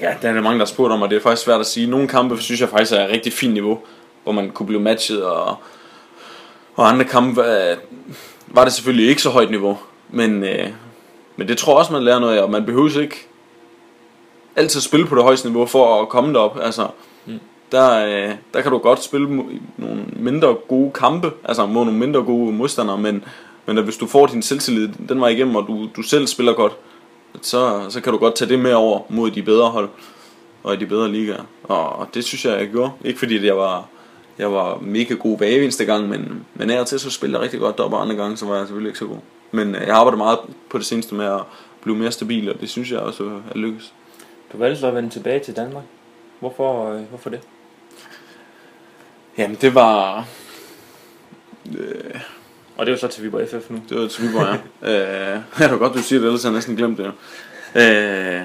Ja, 0.00 0.14
der 0.22 0.28
er 0.28 0.40
mange, 0.40 0.58
der 0.58 0.64
har 0.64 0.72
spurgt 0.72 0.92
om, 0.92 1.02
og 1.02 1.10
det 1.10 1.16
er 1.16 1.20
faktisk 1.20 1.44
svært 1.44 1.60
at 1.60 1.66
sige. 1.66 1.86
Nogle 1.86 2.08
kampe 2.08 2.38
synes 2.38 2.60
jeg 2.60 2.68
faktisk 2.68 2.92
er 2.92 3.04
et 3.04 3.10
rigtig 3.10 3.32
fint 3.32 3.52
niveau, 3.52 3.78
hvor 4.22 4.32
man 4.32 4.50
kunne 4.50 4.66
blive 4.66 4.80
matchet, 4.80 5.24
og, 5.24 5.56
og 6.74 6.88
andre 6.88 7.04
kampe 7.04 7.42
øh, 7.42 7.76
var 8.46 8.64
det 8.64 8.72
selvfølgelig 8.72 9.08
ikke 9.08 9.22
så 9.22 9.30
højt 9.30 9.50
niveau. 9.50 9.78
Men, 10.10 10.44
øh, 10.44 10.68
men 11.36 11.48
det 11.48 11.58
tror 11.58 11.72
jeg 11.72 11.78
også, 11.78 11.92
man 11.92 12.02
lærer 12.02 12.18
noget 12.18 12.36
af, 12.36 12.42
og 12.42 12.50
man 12.50 12.66
behøver 12.66 13.00
ikke 13.00 13.26
altid 14.56 14.80
spille 14.80 15.06
på 15.06 15.14
det 15.14 15.22
højeste 15.22 15.48
niveau 15.48 15.66
for 15.66 16.02
at 16.02 16.08
komme 16.08 16.34
derop. 16.34 16.58
Altså, 16.62 16.88
mm. 17.26 17.40
der, 17.72 18.06
øh, 18.06 18.34
der 18.54 18.60
kan 18.60 18.70
du 18.70 18.78
godt 18.78 19.02
spille 19.02 19.36
nogle 19.76 20.04
mindre 20.16 20.56
gode 20.68 20.90
kampe, 20.90 21.32
altså 21.44 21.66
mod 21.66 21.84
nogle 21.84 22.00
mindre 22.00 22.22
gode 22.22 22.52
modstandere, 22.52 22.98
men, 22.98 23.24
men 23.66 23.84
hvis 23.84 23.96
du 23.96 24.06
får 24.06 24.26
din 24.26 24.42
selvtillid, 24.42 24.88
den 25.08 25.20
var 25.20 25.28
igennem, 25.28 25.56
og 25.56 25.64
du, 25.66 25.88
du 25.96 26.02
selv 26.02 26.26
spiller 26.26 26.52
godt, 26.52 26.72
så, 27.42 27.86
så 27.88 28.00
kan 28.00 28.12
du 28.12 28.18
godt 28.18 28.34
tage 28.34 28.48
det 28.48 28.58
med 28.58 28.72
over 28.72 29.00
mod 29.08 29.30
de 29.30 29.42
bedre 29.42 29.70
hold 29.70 29.88
og 30.62 30.74
i 30.74 30.76
de 30.76 30.86
bedre 30.86 31.12
ligaer. 31.12 31.44
Og 31.62 32.08
det 32.14 32.24
synes 32.24 32.44
jeg, 32.44 32.58
jeg 32.60 32.68
gjorde. 32.68 32.92
Ikke 33.04 33.18
fordi 33.18 33.46
jeg 33.46 33.56
var, 33.56 33.88
jeg 34.38 34.52
var 34.52 34.78
mega 34.80 35.14
god 35.14 35.38
hver 35.38 35.46
eneste 35.46 35.84
gang, 35.84 36.08
men, 36.08 36.46
men 36.54 36.70
af 36.70 36.80
og 36.80 36.86
til 36.86 37.00
så 37.00 37.10
spillede 37.10 37.38
jeg 37.38 37.44
rigtig 37.44 37.60
godt 37.60 37.78
deroppe, 37.78 37.96
og 37.96 38.02
andre 38.02 38.16
gange 38.16 38.36
så 38.36 38.46
var 38.46 38.56
jeg 38.56 38.66
selvfølgelig 38.66 38.90
ikke 38.90 38.98
så 38.98 39.06
god. 39.06 39.18
Men 39.50 39.74
øh, 39.74 39.80
jeg 39.80 39.96
arbejder 39.96 40.18
meget 40.18 40.38
på 40.70 40.78
det 40.78 40.86
seneste 40.86 41.14
med 41.14 41.26
at 41.26 41.40
blive 41.82 41.96
mere 41.96 42.12
stabil, 42.12 42.50
og 42.50 42.60
det 42.60 42.70
synes 42.70 42.90
jeg 42.90 42.98
også 43.00 43.24
er 43.24 43.58
lykkes. 43.58 43.94
Du 44.52 44.58
valgte 44.58 44.80
så 44.80 44.86
at 44.86 44.94
vende 44.94 45.10
tilbage 45.10 45.40
til 45.40 45.56
Danmark. 45.56 45.84
Hvorfor, 46.40 46.92
øh, 46.92 47.02
hvorfor 47.02 47.30
det? 47.30 47.40
Jamen 49.38 49.56
det 49.60 49.74
var... 49.74 50.26
Øh, 51.78 52.20
og 52.76 52.86
det 52.86 52.92
er 52.92 52.96
jo 52.96 53.00
så 53.00 53.08
til 53.08 53.24
Viborg 53.24 53.48
FF 53.48 53.70
nu. 53.70 53.80
Det 53.88 54.00
var 54.00 54.08
til 54.08 54.28
Viborg, 54.28 54.58
ja. 54.82 55.34
øh, 55.34 55.40
det 55.58 55.70
var 55.70 55.78
godt, 55.78 55.94
du 55.94 56.02
siger 56.02 56.20
det, 56.20 56.26
ellers 56.26 56.42
har 56.42 56.50
jeg 56.50 56.54
næsten 56.54 56.76
glemt 56.76 56.98
det. 56.98 57.12
Øh, 57.74 58.42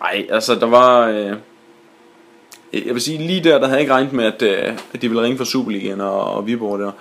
ej, 0.00 0.26
altså 0.30 0.54
der 0.54 0.66
var... 0.66 1.08
Øh, 1.08 1.36
jeg 2.72 2.94
vil 2.94 3.00
sige, 3.00 3.18
lige 3.18 3.44
der, 3.44 3.58
der 3.58 3.66
havde 3.66 3.72
jeg 3.72 3.80
ikke 3.80 3.92
regnet 3.92 4.12
med, 4.12 4.24
at, 4.24 4.42
øh, 4.42 4.78
at 4.92 5.02
de 5.02 5.08
ville 5.08 5.22
ringe 5.22 5.38
for 5.38 5.44
Superligaen 5.44 6.00
og, 6.00 6.24
og 6.24 6.46
Viborg 6.46 6.78
der. 6.78 6.92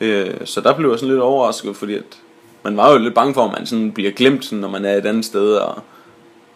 Øh, 0.00 0.34
så 0.44 0.60
der 0.60 0.76
blev 0.76 0.90
jeg 0.90 0.98
sådan 0.98 1.10
lidt 1.10 1.22
overrasket, 1.22 1.76
fordi 1.76 1.94
at 1.94 2.18
man 2.62 2.76
var 2.76 2.92
jo 2.92 2.98
lidt 2.98 3.14
bange 3.14 3.34
for, 3.34 3.44
at 3.44 3.52
man 3.52 3.66
sådan 3.66 3.92
bliver 3.92 4.10
glemt, 4.10 4.44
sådan, 4.44 4.58
når 4.58 4.68
man 4.68 4.84
er 4.84 4.94
et 4.94 5.06
andet 5.06 5.24
sted, 5.24 5.54
og, 5.54 5.82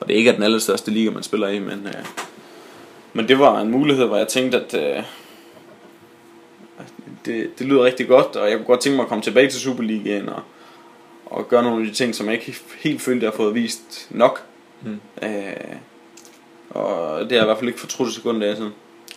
og 0.00 0.08
det 0.08 0.14
ikke 0.14 0.30
er 0.30 0.34
den 0.34 0.42
allerstørste 0.42 0.90
liga, 0.90 1.10
man 1.10 1.22
spiller 1.22 1.48
i, 1.48 1.58
men, 1.58 1.86
øh, 1.86 2.04
men 3.12 3.28
det 3.28 3.38
var 3.38 3.60
en 3.60 3.70
mulighed, 3.70 4.06
hvor 4.06 4.16
jeg 4.16 4.28
tænkte, 4.28 4.60
at 4.60 4.74
øh, 4.74 5.02
det, 7.24 7.58
det 7.58 7.66
lyder 7.66 7.84
rigtig 7.84 8.08
godt, 8.08 8.36
og 8.36 8.50
jeg 8.50 8.56
kunne 8.56 8.66
godt 8.66 8.80
tænke 8.80 8.96
mig 8.96 9.02
at 9.02 9.08
komme 9.08 9.22
tilbage 9.22 9.50
til 9.50 9.60
Superligaen 9.60 10.28
og, 10.28 10.42
og 11.26 11.48
gøre 11.48 11.62
nogle 11.62 11.80
af 11.80 11.86
de 11.86 11.94
ting, 11.94 12.14
som 12.14 12.26
jeg 12.26 12.34
ikke 12.34 12.58
helt 12.78 13.02
følte, 13.02 13.24
jeg 13.24 13.32
har 13.32 13.36
fået 13.36 13.54
vist 13.54 14.06
nok. 14.10 14.42
Mm. 14.82 15.00
Øh, 15.22 15.76
og 16.70 17.20
det 17.20 17.32
har 17.32 17.36
jeg 17.36 17.42
i 17.42 17.44
hvert 17.44 17.58
fald 17.58 17.68
ikke 17.68 17.80
fortrudt 17.80 18.14
sekund 18.14 18.44
af 18.44 18.56
sådan. 18.56 18.72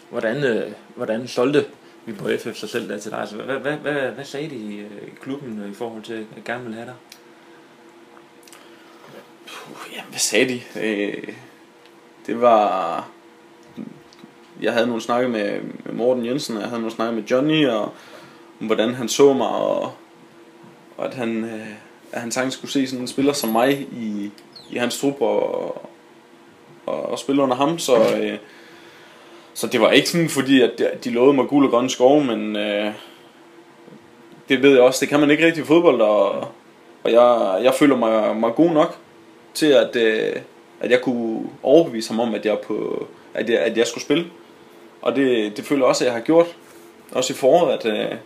Hvordan, 0.09 0.43
øh, 0.43 0.71
hvordan 0.95 1.27
solgte 1.27 1.65
vi 2.05 2.13
på 2.13 2.29
FF 2.39 2.55
sig 2.55 2.69
selv 2.69 2.89
der 2.89 2.97
til 2.97 3.11
dig? 3.11 3.19
Altså, 3.19 3.35
hvad, 3.35 3.57
hvad, 3.57 3.73
hvad, 3.77 4.11
hvad 4.11 4.25
sagde 4.25 4.49
de 4.49 4.55
i 4.55 4.79
øh, 4.79 4.87
klubben 5.21 5.71
i 5.71 5.75
forhold 5.75 6.03
til, 6.03 6.25
at 6.37 6.43
gerne 6.43 6.63
ville 6.63 6.75
have 6.75 6.85
dig? 6.85 6.95
Puh, 9.47 9.93
ja, 9.95 10.01
hvad 10.09 10.19
sagde 10.19 10.49
de? 10.49 10.61
Øh, 10.81 11.33
det 12.27 12.41
var... 12.41 13.09
Jeg 14.61 14.73
havde 14.73 14.87
nogle 14.87 15.01
snakke 15.01 15.29
med, 15.29 15.61
med 15.85 15.93
Morten 15.93 16.25
Jensen, 16.25 16.55
og 16.55 16.61
jeg 16.61 16.69
havde 16.69 16.81
nogle 16.81 16.95
snakke 16.95 17.15
med 17.15 17.23
Johnny, 17.23 17.67
og 17.67 17.83
om 18.61 18.65
hvordan 18.65 18.93
han 18.93 19.09
så 19.09 19.33
mig, 19.33 19.47
og, 19.47 19.91
og 20.97 21.05
at 21.05 21.13
han, 21.13 21.43
øh, 21.43 21.67
at 22.11 22.21
han 22.21 22.31
sagtens 22.31 22.53
skulle 22.53 22.71
se 22.71 22.87
sådan 22.87 23.01
en 23.01 23.07
spiller 23.07 23.33
som 23.33 23.49
mig 23.49 23.79
i, 23.79 24.31
i 24.71 24.77
hans 24.77 24.99
trup, 24.99 25.21
og, 25.21 25.65
og, 26.85 27.09
og 27.09 27.19
spille 27.19 27.41
under 27.41 27.55
ham, 27.55 27.79
så... 27.79 28.17
Øh, 28.17 28.37
så 29.53 29.67
det 29.67 29.81
var 29.81 29.91
ikke 29.91 30.09
sådan 30.09 30.29
fordi, 30.29 30.61
at 30.61 31.03
de 31.03 31.09
lovede 31.09 31.33
mig 31.33 31.47
guld 31.47 31.65
og 31.65 31.71
grønne 31.71 31.89
skove, 31.89 32.23
men 32.23 32.55
øh, 32.55 32.91
det 34.49 34.63
ved 34.63 34.71
jeg 34.71 34.81
også, 34.81 34.99
det 35.01 35.09
kan 35.09 35.19
man 35.19 35.31
ikke 35.31 35.45
rigtig 35.45 35.63
i 35.63 35.65
fodbold, 35.65 36.01
og, 36.01 36.47
og 37.03 37.11
jeg, 37.11 37.59
jeg 37.63 37.73
føler 37.73 37.95
mig, 37.95 38.37
mig 38.37 38.53
god 38.55 38.71
nok 38.71 38.97
til, 39.53 39.65
at, 39.65 39.95
øh, 39.95 40.35
at 40.79 40.91
jeg 40.91 41.01
kunne 41.01 41.43
overbevise 41.63 42.09
ham 42.09 42.19
om, 42.19 42.35
at 42.35 42.45
jeg, 42.45 42.57
på, 42.59 43.07
at 43.33 43.49
jeg, 43.49 43.59
at 43.59 43.77
jeg 43.77 43.87
skulle 43.87 44.03
spille. 44.03 44.25
Og 45.01 45.15
det, 45.15 45.57
det 45.57 45.65
føler 45.65 45.81
jeg 45.81 45.89
også, 45.89 46.03
at 46.03 46.05
jeg 46.05 46.13
har 46.13 46.21
gjort. 46.21 46.55
Også 47.11 47.33
i 47.33 47.35
foråret, 47.35 47.85
at, 47.85 47.85
øh, 47.85 48.17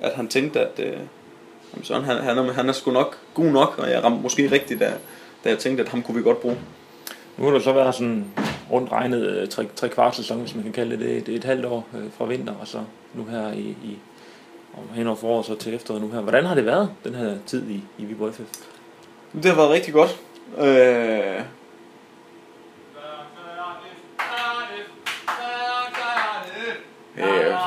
at 0.00 0.12
han 0.12 0.28
tænkte, 0.28 0.60
at 0.60 0.78
øh, 0.78 0.96
sådan, 1.82 2.04
han, 2.04 2.16
han, 2.16 2.38
er, 2.38 2.52
han 2.52 2.68
er 2.68 2.72
sgu 2.72 2.90
nok 2.90 3.18
god 3.34 3.44
nok, 3.44 3.78
og 3.78 3.90
jeg 3.90 4.04
ramte 4.04 4.22
måske 4.22 4.50
rigtigt, 4.50 4.80
da, 4.80 4.92
da 5.44 5.48
jeg 5.48 5.58
tænkte, 5.58 5.82
at 5.82 5.88
ham 5.88 6.02
kunne 6.02 6.16
vi 6.16 6.22
godt 6.22 6.40
bruge. 6.40 6.56
Nu 7.36 7.44
har 7.44 7.50
du 7.50 7.60
så 7.60 7.72
været 7.72 7.94
sådan 7.94 8.24
rundt 8.72 8.92
regnet 8.92 9.26
øh, 9.26 9.48
tre, 9.48 9.66
tre 9.76 9.88
kvart 9.88 10.16
sæson, 10.16 10.40
hvis 10.40 10.54
man 10.54 10.64
kan 10.64 10.72
kalde 10.72 10.90
det 10.90 11.00
det, 11.00 11.26
det 11.26 11.32
er 11.32 11.38
et 11.38 11.44
halvt 11.44 11.64
år 11.64 11.88
øh, 11.96 12.04
fra 12.18 12.24
vinter, 12.24 12.54
og 12.60 12.68
så 12.68 12.78
nu 13.14 13.24
her 13.24 13.52
i, 13.52 13.76
i 13.84 13.98
hen 14.94 15.06
over 15.06 15.16
foråret, 15.16 15.46
så 15.46 15.54
til 15.54 15.74
efteråret 15.74 16.02
nu 16.02 16.10
her. 16.10 16.20
Hvordan 16.20 16.44
har 16.44 16.54
det 16.54 16.66
været, 16.66 16.90
den 17.04 17.14
her 17.14 17.34
tid 17.46 17.68
i, 17.70 17.80
i 17.98 18.04
Viborg 18.04 18.34
FF? 18.34 18.40
Det 19.32 19.44
har 19.44 19.54
været 19.54 19.70
rigtig 19.70 19.94
godt. 19.94 20.20
Øh... 20.58 21.40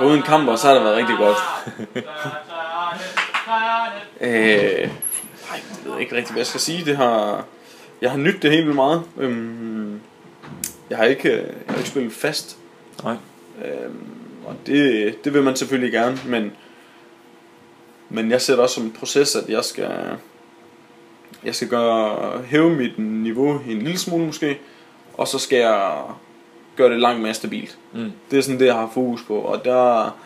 Øh, 0.02 0.08
uden 0.08 0.22
kamper, 0.22 0.56
så 0.56 0.68
har 0.68 0.74
det 0.74 0.84
været 0.84 0.98
rigtig 0.98 1.18
godt. 1.18 1.38
øh, 4.22 4.90
nej, 5.50 5.62
det 5.76 5.86
ved 5.86 5.92
jeg 5.92 6.02
ikke 6.02 6.16
rigtig, 6.16 6.32
hvad 6.32 6.40
jeg 6.40 6.48
skal 6.48 6.60
sige. 6.60 6.86
Det 6.86 6.98
har, 6.98 7.46
jeg 8.02 8.12
har 8.12 8.18
nyttet 8.18 8.42
det 8.42 8.52
helt 8.52 8.66
vildt 8.66 8.76
meget. 8.76 9.04
Øhm, 9.18 10.02
jeg 10.90 10.98
har 10.98 11.06
ikke, 11.06 11.32
jeg 11.32 11.54
har 11.68 11.78
ikke 11.78 11.90
spillet 11.90 12.14
fast. 12.14 12.58
Nej. 13.04 13.16
Øhm, 13.66 14.06
og 14.46 14.56
det, 14.66 15.16
det 15.24 15.34
vil 15.34 15.44
man 15.44 15.56
selvfølgelig 15.56 15.92
gerne, 15.92 16.20
men, 16.26 16.52
men 18.10 18.32
jeg 18.32 18.42
ser 18.42 18.54
det 18.54 18.64
også 18.64 18.76
som 18.76 18.84
en 18.84 18.92
proces, 18.92 19.36
at 19.36 19.50
jeg 19.50 19.66
skal, 19.66 19.92
jeg 21.44 21.56
skal 21.56 21.68
gøre, 21.68 22.42
hæve 22.42 22.70
mit 22.70 23.00
niveau 23.00 23.62
en 23.68 23.82
lille 23.82 24.00
smule 24.00 24.26
måske, 24.26 24.60
og 25.14 25.28
så 25.28 25.40
skal 25.40 25.60
jeg 25.60 26.02
gøre 26.80 26.94
det 26.94 27.02
langt 27.02 27.22
mere 27.22 27.34
stabilt. 27.34 27.78
Mm. 27.94 28.12
Det 28.32 28.38
er 28.38 28.42
sådan 28.42 28.60
det, 28.60 28.66
jeg 28.66 28.76
har 28.76 28.92
fokus 28.94 29.24
på, 29.24 29.38
og 29.40 29.66
der, 29.66 30.18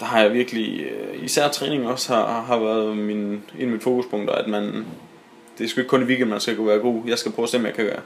der 0.00 0.04
har 0.04 0.20
jeg 0.20 0.32
virkelig, 0.32 0.80
øh, 0.80 1.24
især 1.24 1.48
træning 1.48 1.88
også 1.88 2.14
har, 2.14 2.40
har 2.40 2.58
været 2.58 2.96
min, 2.96 3.16
en 3.16 3.42
af 3.60 3.66
mine 3.66 3.80
fokuspunkter, 3.80 4.34
at 4.34 4.48
man, 4.48 4.86
det 5.58 5.64
er 5.64 5.68
sgu 5.68 5.80
ikke 5.80 5.88
kun 5.88 6.02
i 6.02 6.04
weekend, 6.04 6.30
man 6.30 6.40
skal 6.40 6.56
kunne 6.56 6.68
være 6.68 6.78
god. 6.78 7.02
Jeg 7.06 7.18
skal 7.18 7.32
prøve 7.32 7.44
at 7.44 7.50
se, 7.50 7.58
om 7.58 7.66
jeg 7.66 7.74
kan 7.74 7.84
være, 7.84 8.00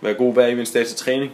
være 0.00 0.14
god 0.14 0.32
hver 0.32 0.46
evig 0.46 0.74
dag 0.74 0.86
til 0.86 0.96
træning. 0.96 1.32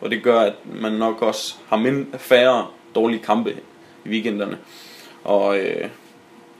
Og 0.00 0.10
det 0.10 0.22
gør, 0.22 0.40
at 0.40 0.54
man 0.82 0.92
nok 0.92 1.22
også 1.22 1.54
har 1.68 1.76
mind, 1.76 2.06
færre 2.18 2.66
dårlige 2.94 3.22
kampe 3.22 3.56
i 4.04 4.08
weekenderne. 4.08 4.58
Og, 5.24 5.58
øh, 5.58 5.88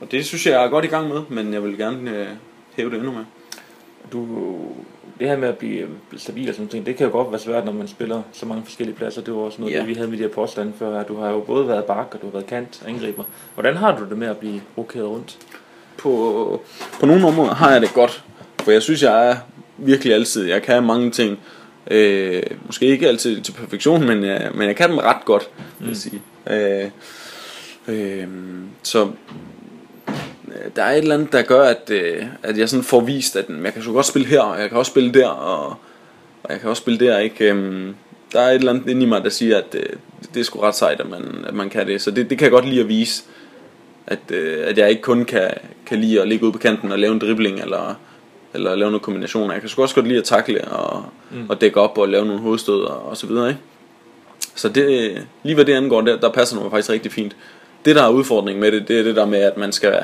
og 0.01 0.11
det 0.11 0.25
synes 0.25 0.45
jeg, 0.45 0.53
jeg 0.53 0.63
er 0.63 0.69
godt 0.69 0.85
i 0.85 0.87
gang 0.87 1.07
med, 1.09 1.21
men 1.29 1.53
jeg 1.53 1.63
vil 1.63 1.77
gerne 1.77 2.11
øh, 2.11 2.27
hæve 2.75 2.89
det 2.89 2.97
endnu 2.97 3.11
mere. 3.11 3.25
Du, 4.11 4.27
det 5.19 5.27
her 5.27 5.37
med 5.37 5.47
at 5.47 5.57
blive 5.57 5.87
stabil 6.17 6.49
og 6.49 6.55
sådan 6.55 6.69
noget, 6.71 6.85
det 6.85 6.95
kan 6.95 7.05
jo 7.05 7.11
godt 7.11 7.31
være 7.31 7.39
svært, 7.39 7.65
når 7.65 7.71
man 7.71 7.87
spiller 7.87 8.21
så 8.31 8.45
mange 8.45 8.63
forskellige 8.65 8.95
pladser. 8.95 9.21
Det 9.21 9.33
var 9.33 9.39
også 9.39 9.61
noget, 9.61 9.73
ja. 9.73 9.79
det, 9.79 9.87
vi 9.87 9.93
havde 9.93 10.07
med 10.07 10.17
de 10.17 10.23
her 10.23 10.29
påstande 10.29 10.73
før. 10.79 11.03
Du 11.03 11.19
har 11.19 11.29
jo 11.29 11.39
både 11.39 11.67
været 11.67 11.85
bak, 11.85 12.07
og 12.11 12.21
du 12.21 12.25
har 12.25 12.31
været 12.31 12.45
kant 12.45 12.83
angriber. 12.87 13.23
Hvordan 13.53 13.75
har 13.75 13.97
du 13.97 14.09
det 14.09 14.17
med 14.17 14.27
at 14.27 14.37
blive 14.37 14.61
rokeret 14.77 15.07
rundt? 15.07 15.37
På, 15.97 16.61
på 16.99 17.05
nogle 17.05 17.27
områder 17.27 17.53
har 17.53 17.71
jeg 17.71 17.81
det 17.81 17.93
godt, 17.93 18.23
for 18.63 18.71
jeg 18.71 18.81
synes, 18.81 19.03
jeg 19.03 19.29
er 19.29 19.35
virkelig 19.77 20.13
altid. 20.13 20.45
Jeg 20.45 20.63
kan 20.63 20.83
mange 20.83 21.11
ting. 21.11 21.39
Øh, 21.91 22.43
måske 22.65 22.85
ikke 22.85 23.07
altid 23.07 23.41
til 23.41 23.51
perfektion, 23.51 24.07
men 24.07 24.23
jeg, 24.23 24.51
men 24.55 24.67
jeg 24.67 24.75
kan 24.75 24.89
dem 24.89 24.97
ret 24.97 25.25
godt, 25.25 25.49
vil 25.79 25.85
jeg 25.85 25.89
mm. 25.89 25.95
sige. 25.95 26.21
Øh, 26.49 26.89
øh, 27.87 28.27
så 28.83 29.07
der 30.75 30.83
er 30.83 30.91
et 30.91 30.97
eller 30.97 31.15
andet, 31.15 31.31
der 31.31 31.41
gør, 31.41 31.63
at, 31.63 31.89
øh, 31.89 32.23
at 32.43 32.57
jeg 32.57 32.69
sådan 32.69 32.83
får 32.83 32.99
vist, 32.99 33.35
at 33.35 33.45
jeg 33.63 33.73
kan 33.73 33.83
så 33.83 33.91
godt 33.91 34.05
spille 34.05 34.27
her, 34.27 34.41
og 34.41 34.61
jeg 34.61 34.69
kan 34.69 34.77
også 34.77 34.89
spille 34.89 35.13
der, 35.13 35.27
og, 35.27 35.67
og 36.43 36.51
jeg 36.51 36.59
kan 36.59 36.69
også 36.69 36.81
spille 36.81 37.05
der, 37.05 37.19
ikke? 37.19 37.49
Øhm, 37.49 37.95
der 38.33 38.41
er 38.41 38.49
et 38.49 38.55
eller 38.55 38.73
andet 38.73 38.89
inde 38.89 39.01
i 39.01 39.05
mig, 39.05 39.23
der 39.23 39.29
siger, 39.29 39.57
at 39.57 39.75
øh, 39.75 39.89
det 40.33 40.39
er 40.39 40.43
sgu 40.43 40.59
ret 40.59 40.75
sejt, 40.75 40.99
at 40.99 41.09
man, 41.09 41.45
at 41.47 41.53
man 41.53 41.69
kan 41.69 41.87
det. 41.87 42.01
Så 42.01 42.11
det, 42.11 42.29
det 42.29 42.37
kan 42.37 42.45
jeg 42.45 42.51
godt 42.51 42.65
lide 42.65 42.81
at 42.81 42.87
vise, 42.87 43.23
at, 44.07 44.19
øh, 44.31 44.67
at 44.67 44.77
jeg 44.77 44.89
ikke 44.89 45.01
kun 45.01 45.25
kan, 45.25 45.51
kan 45.85 46.01
lide 46.01 46.21
at 46.21 46.27
ligge 46.27 46.45
ude 46.45 46.51
på 46.51 46.57
kanten 46.57 46.91
og 46.91 46.99
lave 46.99 47.13
en 47.13 47.19
dribling, 47.19 47.59
eller, 47.59 47.99
eller 48.53 48.75
lave 48.75 48.91
nogle 48.91 48.99
kombinationer. 48.99 49.53
Jeg 49.53 49.61
kan 49.61 49.69
sgu 49.69 49.81
også 49.81 49.95
godt 49.95 50.07
lide 50.07 50.17
at 50.17 50.23
takle 50.23 50.67
og, 50.67 51.05
mm. 51.31 51.49
og 51.49 51.61
dække 51.61 51.79
op 51.79 51.97
og 51.97 52.09
lave 52.09 52.25
nogle 52.25 52.41
hovedstød 52.41 52.81
og, 52.81 53.09
og 53.09 53.17
så 53.17 53.27
videre, 53.27 53.49
ikke? 53.49 53.61
Så 54.55 54.69
det, 54.69 55.27
lige 55.43 55.55
hvad 55.55 55.65
det 55.65 55.73
angår, 55.73 56.01
der, 56.01 56.19
der 56.19 56.31
passer 56.31 56.61
mig 56.61 56.71
faktisk 56.71 56.89
rigtig 56.89 57.11
fint. 57.11 57.35
Det 57.85 57.95
der 57.95 58.03
er 58.03 58.09
udfordringen 58.09 58.61
med 58.61 58.71
det, 58.71 58.87
det 58.87 58.99
er 58.99 59.03
det 59.03 59.15
der 59.15 59.25
med, 59.25 59.39
at 59.39 59.57
man 59.57 59.71
skal 59.71 60.03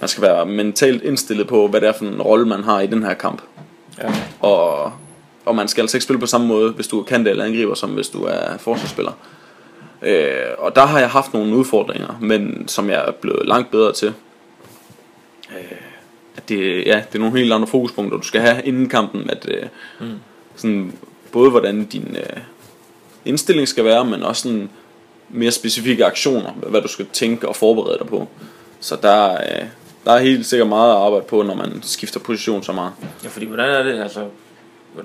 man 0.00 0.08
skal 0.08 0.22
være 0.22 0.46
mentalt 0.46 1.02
indstillet 1.02 1.48
på, 1.48 1.68
hvad 1.68 1.80
det 1.80 1.88
er 1.88 1.92
for 1.92 2.04
en 2.04 2.22
rolle, 2.22 2.46
man 2.46 2.64
har 2.64 2.80
i 2.80 2.86
den 2.86 3.02
her 3.02 3.14
kamp. 3.14 3.42
Ja. 3.98 4.14
Og, 4.40 4.92
og 5.44 5.54
man 5.54 5.68
skal 5.68 5.82
altså 5.82 5.96
ikke 5.96 6.04
spille 6.04 6.20
på 6.20 6.26
samme 6.26 6.46
måde, 6.46 6.72
hvis 6.72 6.86
du 6.86 7.00
er 7.00 7.04
kant 7.04 7.28
eller 7.28 7.44
angriber, 7.44 7.74
som 7.74 7.90
hvis 7.90 8.08
du 8.08 8.24
er 8.24 8.58
forsvarsspiller. 8.58 9.12
Øh, 10.02 10.46
og 10.58 10.76
der 10.76 10.86
har 10.86 10.98
jeg 10.98 11.10
haft 11.10 11.34
nogle 11.34 11.56
udfordringer, 11.56 12.18
men 12.20 12.68
som 12.68 12.90
jeg 12.90 13.04
er 13.08 13.10
blevet 13.10 13.48
langt 13.48 13.70
bedre 13.70 13.92
til. 13.92 14.14
Øh, 15.50 15.78
at 16.36 16.48
det, 16.48 16.86
ja, 16.86 17.02
det 17.08 17.14
er 17.14 17.18
nogle 17.18 17.38
helt 17.38 17.52
andre 17.52 17.66
fokuspunkter, 17.66 18.18
du 18.18 18.26
skal 18.26 18.40
have 18.40 18.62
inden 18.64 18.88
kampen. 18.88 19.30
At, 19.30 19.48
øh, 19.50 19.66
mm. 20.00 20.18
sådan, 20.56 20.92
både 21.32 21.50
hvordan 21.50 21.84
din 21.84 22.16
øh, 22.16 22.42
indstilling 23.24 23.68
skal 23.68 23.84
være, 23.84 24.04
men 24.04 24.22
også 24.22 24.42
sådan 24.42 24.70
mere 25.28 25.50
specifikke 25.50 26.04
aktioner, 26.04 26.52
hvad 26.52 26.82
du 26.82 26.88
skal 26.88 27.06
tænke 27.12 27.48
og 27.48 27.56
forberede 27.56 27.98
dig 27.98 28.06
på. 28.06 28.28
Så 28.80 28.96
der, 29.02 29.32
øh, 29.32 29.66
der 30.04 30.12
er 30.12 30.18
helt 30.18 30.46
sikkert 30.46 30.68
meget 30.68 30.90
at 30.90 30.96
arbejde 30.96 31.24
på, 31.24 31.42
når 31.42 31.54
man 31.54 31.82
skifter 31.82 32.20
position 32.20 32.62
så 32.62 32.72
meget. 32.72 32.92
Ja, 33.24 33.28
fordi 33.28 33.46
hvordan 33.46 33.70
er 33.70 33.82
det, 33.82 34.00
altså, 34.00 34.24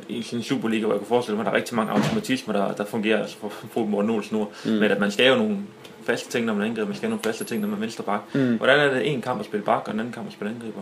i 0.09 0.21
sådan 0.21 0.39
en 0.39 0.43
Superliga, 0.43 0.85
hvor 0.85 0.93
jeg 0.93 0.99
kunne 0.99 1.07
forestille 1.07 1.35
mig, 1.37 1.41
at 1.41 1.45
der 1.45 1.51
er 1.51 1.57
rigtig 1.57 1.75
mange 1.75 1.91
automatismer, 1.91 2.53
der, 2.53 2.73
der 2.73 2.85
fungerer, 2.85 3.21
altså 3.21 3.37
for, 3.41 3.51
for 3.71 3.85
Morten 3.85 4.09
Olsen 4.09 4.37
nu, 4.37 4.47
mm. 4.65 4.71
men 4.71 4.83
at 4.83 4.99
man 4.99 5.11
skal 5.11 5.27
jo 5.27 5.35
nogle 5.35 5.57
faste 6.05 6.31
ting, 6.31 6.45
når 6.45 6.53
man 6.53 6.67
angriber, 6.67 6.87
man 6.87 6.95
skal 6.95 7.09
have 7.09 7.17
nogle 7.17 7.23
faste 7.23 7.43
ting, 7.43 7.61
når 7.61 7.67
man 7.67 7.81
venstre 7.81 8.03
bak. 8.03 8.19
Mm. 8.33 8.57
Hvordan 8.57 8.79
er 8.79 8.93
det 8.93 9.11
en 9.11 9.21
kamp 9.21 9.39
at 9.39 9.45
spille 9.45 9.63
bak, 9.65 9.81
og 9.85 9.93
en 9.93 9.99
anden 9.99 10.13
kamp 10.13 10.27
at 10.27 10.33
spille 10.33 10.53
angriber? 10.53 10.81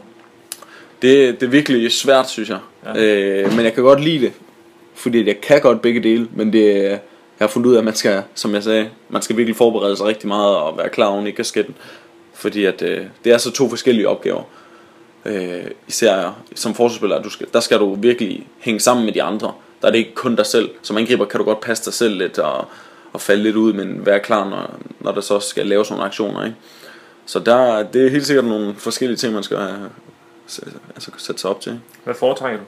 Det, 1.01 1.39
det 1.39 1.45
er 1.45 1.51
virkelig 1.51 1.91
svært, 1.91 2.29
synes 2.29 2.49
jeg. 2.49 2.59
Ja. 2.85 3.03
Øh, 3.03 3.55
men 3.55 3.65
jeg 3.65 3.73
kan 3.73 3.83
godt 3.83 4.03
lide 4.03 4.19
det, 4.25 4.33
fordi 4.93 5.27
jeg 5.27 5.41
kan 5.41 5.61
godt 5.61 5.81
begge 5.81 6.03
dele, 6.03 6.27
men 6.35 6.53
det, 6.53 6.83
jeg 6.83 6.99
har 7.39 7.47
fundet 7.47 7.69
ud 7.69 7.75
af, 7.75 7.79
at 7.79 7.85
man 7.85 7.95
skal, 7.95 8.23
som 8.35 8.53
jeg 8.53 8.63
sagde, 8.63 8.89
man 9.09 9.21
skal 9.21 9.37
virkelig 9.37 9.55
forberede 9.55 9.97
sig 9.97 10.05
rigtig 10.05 10.27
meget 10.27 10.55
og 10.55 10.77
være 10.77 10.89
klar 10.89 11.07
oven 11.07 11.27
i 11.27 11.31
kasketten. 11.31 11.75
Fordi 12.41 12.65
at, 12.65 12.81
øh, 12.81 13.05
det 13.23 13.31
er 13.31 13.37
så 13.37 13.51
to 13.51 13.69
forskellige 13.69 14.09
opgaver. 14.09 14.43
Øh, 15.25 15.63
især 15.87 16.43
som 16.55 16.75
forsvarsspiller, 16.75 17.21
du 17.21 17.29
skal, 17.29 17.47
der 17.53 17.59
skal 17.59 17.79
du 17.79 17.95
virkelig 17.95 18.47
hænge 18.59 18.79
sammen 18.79 19.05
med 19.05 19.13
de 19.13 19.23
andre. 19.23 19.53
Der 19.81 19.87
er 19.87 19.91
det 19.91 19.99
ikke 19.99 20.15
kun 20.15 20.35
dig 20.35 20.45
selv. 20.45 20.69
Som 20.81 20.97
angriber 20.97 21.25
kan 21.25 21.37
du 21.37 21.43
godt 21.43 21.61
passe 21.61 21.85
dig 21.85 21.93
selv 21.93 22.17
lidt 22.17 22.39
og, 22.39 22.65
og 23.13 23.21
falde 23.21 23.43
lidt 23.43 23.55
ud, 23.55 23.73
men 23.73 24.05
være 24.05 24.19
klar, 24.19 24.49
når, 24.49 24.79
når 24.99 25.11
der 25.11 25.21
så 25.21 25.39
skal 25.39 25.67
laves 25.67 25.89
nogle 25.89 26.05
aktioner. 26.05 26.45
Ikke? 26.45 26.55
Så 27.25 27.39
der, 27.39 27.83
det 27.83 28.05
er 28.05 28.09
helt 28.09 28.25
sikkert 28.25 28.45
nogle 28.45 28.75
forskellige 28.77 29.17
ting, 29.17 29.33
man 29.33 29.43
skal 29.43 29.57
have, 29.57 29.89
altså, 30.95 31.11
sætte 31.17 31.41
sig 31.41 31.49
op 31.49 31.61
til. 31.61 31.79
Hvad 32.03 32.15
foretrækker 32.15 32.59
du? 32.59 32.65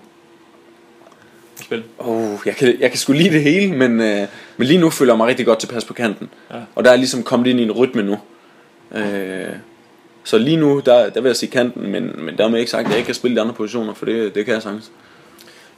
Spil. 1.63 1.83
Oh, 1.99 2.37
jeg, 2.45 2.55
kan, 2.55 2.79
jeg 2.79 2.89
kan 2.89 2.99
sgu 2.99 3.13
lide 3.13 3.29
det 3.29 3.43
hele, 3.43 3.75
men, 3.75 4.01
øh, 4.01 4.27
men 4.57 4.67
lige 4.67 4.79
nu 4.79 4.89
føler 4.89 5.13
jeg 5.13 5.17
mig 5.17 5.27
rigtig 5.27 5.45
godt 5.45 5.59
tilpas 5.59 5.85
på 5.85 5.93
kanten. 5.93 6.29
Ja. 6.51 6.59
Og 6.75 6.85
der 6.85 6.91
er 6.91 6.95
ligesom 6.95 7.23
kommet 7.23 7.47
ind 7.47 7.59
i 7.59 7.63
en 7.63 7.71
rytme 7.71 8.03
nu. 8.03 8.19
Øh, 8.93 9.55
så 10.23 10.37
lige 10.37 10.57
nu, 10.57 10.81
der, 10.85 11.09
der 11.09 11.21
vil 11.21 11.29
jeg 11.29 11.35
sige 11.35 11.51
kanten, 11.51 11.91
men, 11.91 12.25
men 12.25 12.37
dermed 12.37 12.59
ikke 12.59 12.71
sagt, 12.71 12.85
at 12.85 12.89
jeg 12.89 12.97
ikke 12.97 13.05
kan 13.05 13.15
spille 13.15 13.35
de 13.35 13.41
andre 13.41 13.53
positioner, 13.53 13.93
for 13.93 14.05
det, 14.05 14.35
det 14.35 14.45
kan 14.45 14.53
jeg 14.53 14.61
sagtens. 14.61 14.91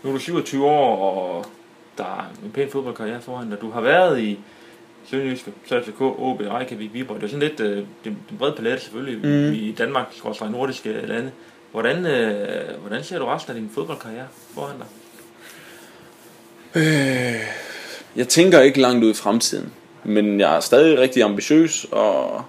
Nu 0.03 0.09
er 0.09 0.13
du 0.13 0.19
27 0.19 0.65
år, 0.65 0.97
og 0.97 1.45
der 1.97 2.03
er 2.03 2.33
en 2.45 2.51
pæn 2.51 2.69
fodboldkarriere 2.69 3.21
foran 3.21 3.49
dig. 3.49 3.61
Du 3.61 3.71
har 3.71 3.81
været 3.81 4.19
i 4.19 4.39
Sønderjyske, 5.09 5.51
FCK, 5.65 6.01
OB, 6.01 6.41
Reykjavik, 6.41 6.93
Viborg. 6.93 7.15
Det 7.15 7.23
er 7.23 7.27
sådan 7.27 7.47
lidt 7.47 7.59
øh, 7.59 7.83
den 8.03 8.17
brede 8.39 8.53
palette 8.57 8.83
selvfølgelig 8.83 9.17
mm. 9.17 9.53
i 9.53 9.75
Danmark, 9.77 10.05
og 10.23 10.51
nordiske 10.51 11.05
lande. 11.07 11.31
Hvordan, 11.71 12.05
øh, 12.05 12.79
hvordan 12.81 13.03
ser 13.03 13.19
du 13.19 13.25
resten 13.25 13.55
af 13.55 13.61
din 13.61 13.71
fodboldkarriere 13.73 14.27
foran 14.53 14.75
dig? 14.77 14.87
Øh, 16.75 17.41
jeg 18.15 18.27
tænker 18.27 18.61
ikke 18.61 18.81
langt 18.81 19.03
ud 19.03 19.11
i 19.11 19.13
fremtiden, 19.13 19.73
men 20.03 20.39
jeg 20.39 20.55
er 20.55 20.59
stadig 20.59 20.99
rigtig 20.99 21.23
ambitiøs, 21.23 21.85
og, 21.91 22.45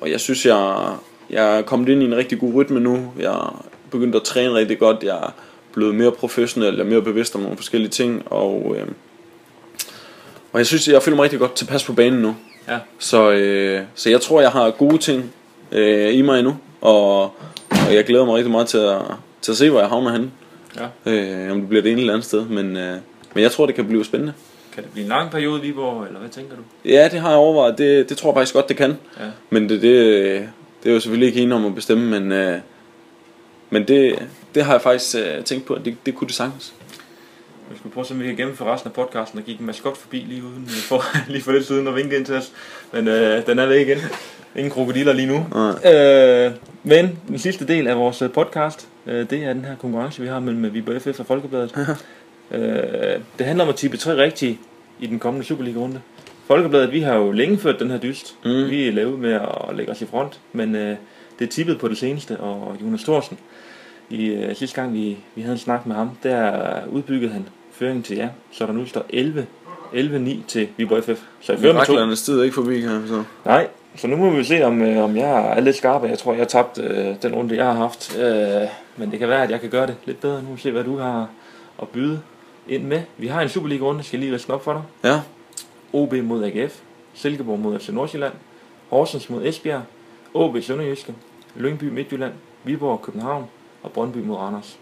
og 0.00 0.10
jeg 0.10 0.20
synes, 0.20 0.46
jeg, 0.46 0.92
jeg 1.30 1.58
er 1.58 1.62
kommet 1.62 1.88
ind 1.88 2.02
i 2.02 2.04
en 2.04 2.16
rigtig 2.16 2.40
god 2.40 2.54
rytme 2.54 2.80
nu. 2.80 3.12
Jeg 3.18 3.32
er 3.32 3.64
begyndt 3.90 4.16
at 4.16 4.22
træne 4.22 4.54
rigtig 4.54 4.78
godt, 4.78 5.02
jeg 5.02 5.16
er 5.16 5.34
blevet 5.72 5.94
mere 5.94 6.12
professionel, 6.12 6.74
jeg 6.74 6.84
er 6.84 6.88
mere 6.88 7.02
bevidst 7.02 7.34
om 7.34 7.40
nogle 7.40 7.56
forskellige 7.56 7.90
ting, 7.90 8.22
og, 8.32 8.76
øh, 8.78 8.86
og 10.52 10.58
jeg 10.58 10.66
synes, 10.66 10.88
jeg 10.88 11.02
føler 11.02 11.16
mig 11.16 11.22
rigtig 11.22 11.38
godt 11.38 11.54
tilpas 11.54 11.84
på 11.84 11.92
banen 11.92 12.22
nu. 12.22 12.36
Ja. 12.68 12.78
Så, 12.98 13.30
øh, 13.30 13.82
så 13.94 14.10
jeg 14.10 14.20
tror, 14.20 14.40
jeg 14.40 14.50
har 14.50 14.70
gode 14.70 14.98
ting 14.98 15.32
øh, 15.72 16.14
i 16.14 16.22
mig 16.22 16.38
endnu, 16.38 16.56
og, 16.80 17.22
og 17.70 17.94
jeg 17.94 18.04
glæder 18.04 18.24
mig 18.24 18.34
rigtig 18.34 18.50
meget 18.50 18.66
til 18.66 18.78
at, 18.78 19.02
til 19.42 19.52
at 19.52 19.56
se, 19.58 19.70
hvor 19.70 19.80
jeg 19.80 19.88
havner 19.88 20.12
henne. 20.12 20.30
Ja. 20.76 21.12
Øh, 21.12 21.52
om 21.52 21.60
det 21.60 21.68
bliver 21.68 21.82
det 21.82 21.92
ene 21.92 22.00
eller 22.00 22.12
andet 22.12 22.26
sted, 22.26 22.44
men, 22.44 22.76
øh, 22.76 22.96
men 23.34 23.42
jeg 23.42 23.52
tror, 23.52 23.66
det 23.66 23.74
kan 23.74 23.86
blive 23.86 24.04
spændende. 24.04 24.32
Kan 24.72 24.82
det 24.82 24.92
blive 24.92 25.02
en 25.02 25.08
lang 25.08 25.30
periode 25.30 25.58
i 25.58 25.62
Viborg, 25.62 26.06
eller 26.06 26.20
hvad 26.20 26.30
tænker 26.30 26.56
du? 26.56 26.62
Ja, 26.84 27.08
det 27.12 27.20
har 27.20 27.28
jeg 27.28 27.38
overvejet. 27.38 27.78
Det, 27.78 28.08
det 28.08 28.16
tror 28.16 28.30
jeg 28.30 28.34
faktisk 28.34 28.54
godt, 28.54 28.68
det 28.68 28.76
kan. 28.76 28.96
Ja. 29.20 29.24
Men 29.50 29.68
det, 29.68 29.82
det, 29.82 30.48
det 30.82 30.90
er 30.90 30.94
jo 30.94 31.00
selvfølgelig 31.00 31.26
ikke 31.28 31.40
en 31.40 31.52
om 31.52 31.66
at 31.66 31.74
bestemme, 31.74 32.20
men, 32.20 32.32
øh, 32.32 32.58
men 33.70 33.88
det, 33.88 34.28
det 34.54 34.64
har 34.64 34.72
jeg 34.72 34.82
faktisk 34.82 35.16
øh, 35.16 35.44
tænkt 35.44 35.66
på, 35.66 35.74
at 35.74 35.84
det, 35.84 35.96
det 36.06 36.14
kunne 36.14 36.28
det 36.28 36.34
sagtens. 36.34 36.74
Vi 37.70 37.78
skal 37.78 37.90
prøve 37.90 38.02
at 38.02 38.06
se, 38.06 38.14
om 38.14 38.20
vi 38.20 38.26
kan 38.26 38.36
gennemføre 38.36 38.72
resten 38.72 38.88
af 38.88 38.94
podcasten. 38.94 39.38
Der 39.38 39.44
gik 39.44 39.60
en 39.60 39.66
maskot 39.66 39.96
forbi 39.96 40.16
lige, 40.28 40.42
uden, 40.42 40.66
for, 40.68 41.02
lige 41.32 41.42
for 41.42 41.52
lidt 41.52 41.66
siden 41.66 41.86
og 41.86 41.96
vinke 41.96 42.16
ind 42.16 42.26
til 42.26 42.34
os. 42.34 42.52
Men 42.92 43.08
øh, 43.08 43.46
den 43.46 43.58
er 43.58 43.66
væk 43.66 43.88
igen. 43.88 43.98
Ingen 44.56 44.70
krokodiller 44.70 45.12
lige 45.12 45.26
nu. 45.26 45.36
Øh, 45.90 46.52
men 46.82 47.18
den 47.28 47.38
sidste 47.38 47.66
del 47.66 47.86
af 47.86 47.96
vores 47.96 48.22
øh, 48.22 48.30
podcast, 48.30 48.88
øh, 49.06 49.30
det 49.30 49.44
er 49.44 49.52
den 49.52 49.64
her 49.64 49.76
konkurrence, 49.76 50.22
vi 50.22 50.28
har 50.28 50.40
mellem 50.40 50.74
Viborg 50.74 51.02
FF 51.02 51.20
og 51.20 51.26
Folkebladet. 51.26 51.74
øh, 52.50 53.20
det 53.38 53.46
handler 53.46 53.64
om 53.64 53.68
at 53.68 53.76
tippe 53.76 53.96
tre 53.96 54.16
rigtige 54.16 54.58
i 55.00 55.06
den 55.06 55.18
kommende 55.18 55.46
Superliga-runde. 55.46 56.00
Folkebladet, 56.46 56.92
vi 56.92 57.00
har 57.00 57.14
jo 57.14 57.32
længe 57.32 57.58
ført 57.58 57.80
den 57.80 57.90
her 57.90 57.98
dyst. 57.98 58.36
Mm. 58.44 58.70
Vi 58.70 58.88
er 58.88 58.92
lavet 58.92 59.18
med 59.18 59.32
at 59.32 59.76
lægge 59.76 59.92
os 59.92 60.02
i 60.02 60.06
front, 60.06 60.40
men 60.52 60.74
øh, 60.74 60.96
det 61.38 61.44
er 61.44 61.50
tippet 61.50 61.78
på 61.78 61.88
det 61.88 61.98
seneste, 61.98 62.36
og 62.36 62.76
Jonas 62.82 63.02
Thorsen, 63.02 63.38
i 64.10 64.26
øh, 64.26 64.56
sidste 64.56 64.80
gang 64.80 64.94
vi, 64.94 65.16
vi 65.34 65.42
havde 65.42 65.52
en 65.52 65.58
snak 65.58 65.86
med 65.86 65.96
ham, 65.96 66.10
der 66.22 66.62
udbyggede 66.86 67.32
han 67.32 67.48
føringen 67.72 68.02
til 68.02 68.16
jer, 68.16 68.28
så 68.52 68.66
der 68.66 68.72
nu 68.72 68.86
står 68.86 69.04
11 69.10 69.46
11-9 69.92 70.46
til 70.48 70.68
Viborg 70.76 71.04
FF. 71.04 71.22
Så 71.40 71.52
jeg 71.52 71.60
fører 71.60 72.06
med 72.06 72.16
to. 72.16 72.22
tid 72.22 72.42
ikke 72.42 72.54
forbi, 72.54 72.80
kan 72.80 73.02
så. 73.08 73.22
Nej, 73.44 73.68
så 73.96 74.06
nu 74.06 74.16
må 74.16 74.30
vi 74.30 74.44
se, 74.44 74.62
om, 74.62 74.82
øh, 74.82 75.04
om 75.04 75.16
jeg 75.16 75.56
er 75.56 75.60
lidt 75.60 75.76
skarp. 75.76 76.04
Jeg 76.04 76.18
tror, 76.18 76.32
jeg 76.32 76.40
har 76.40 76.46
tabt 76.46 76.78
øh, 76.78 77.14
den 77.22 77.34
runde, 77.34 77.56
jeg 77.56 77.64
har 77.64 77.72
haft. 77.72 78.18
Øh, 78.18 78.68
men 78.96 79.10
det 79.10 79.18
kan 79.18 79.28
være, 79.28 79.42
at 79.42 79.50
jeg 79.50 79.60
kan 79.60 79.70
gøre 79.70 79.86
det 79.86 79.96
lidt 80.04 80.20
bedre. 80.20 80.42
Nu 80.42 80.56
se, 80.56 80.70
hvad 80.70 80.84
du 80.84 80.98
har 80.98 81.28
at 81.82 81.88
byde 81.88 82.20
ind 82.68 82.84
med. 82.84 83.02
Vi 83.16 83.26
har 83.26 83.42
en 83.42 83.48
Superliga-runde, 83.48 84.02
skal 84.02 84.16
jeg 84.16 84.20
lige 84.20 84.32
læse 84.32 84.52
op 84.52 84.64
for 84.64 84.72
dig. 84.72 84.82
Ja. 85.04 85.20
OB 85.92 86.14
mod 86.14 86.44
AGF, 86.44 86.80
Silkeborg 87.14 87.58
mod 87.58 87.78
FC 87.78 87.88
Nordsjælland, 87.88 88.32
Horsens 88.90 89.30
mod 89.30 89.46
Esbjerg, 89.46 89.82
OB 90.34 90.56
Sønderjyske, 90.62 91.14
Lyngby 91.56 91.84
Midtjylland, 91.84 92.32
Viborg 92.64 93.02
København 93.02 93.46
og 93.82 93.92
Brøndby 93.92 94.18
mod 94.18 94.36
Randers. 94.36 94.78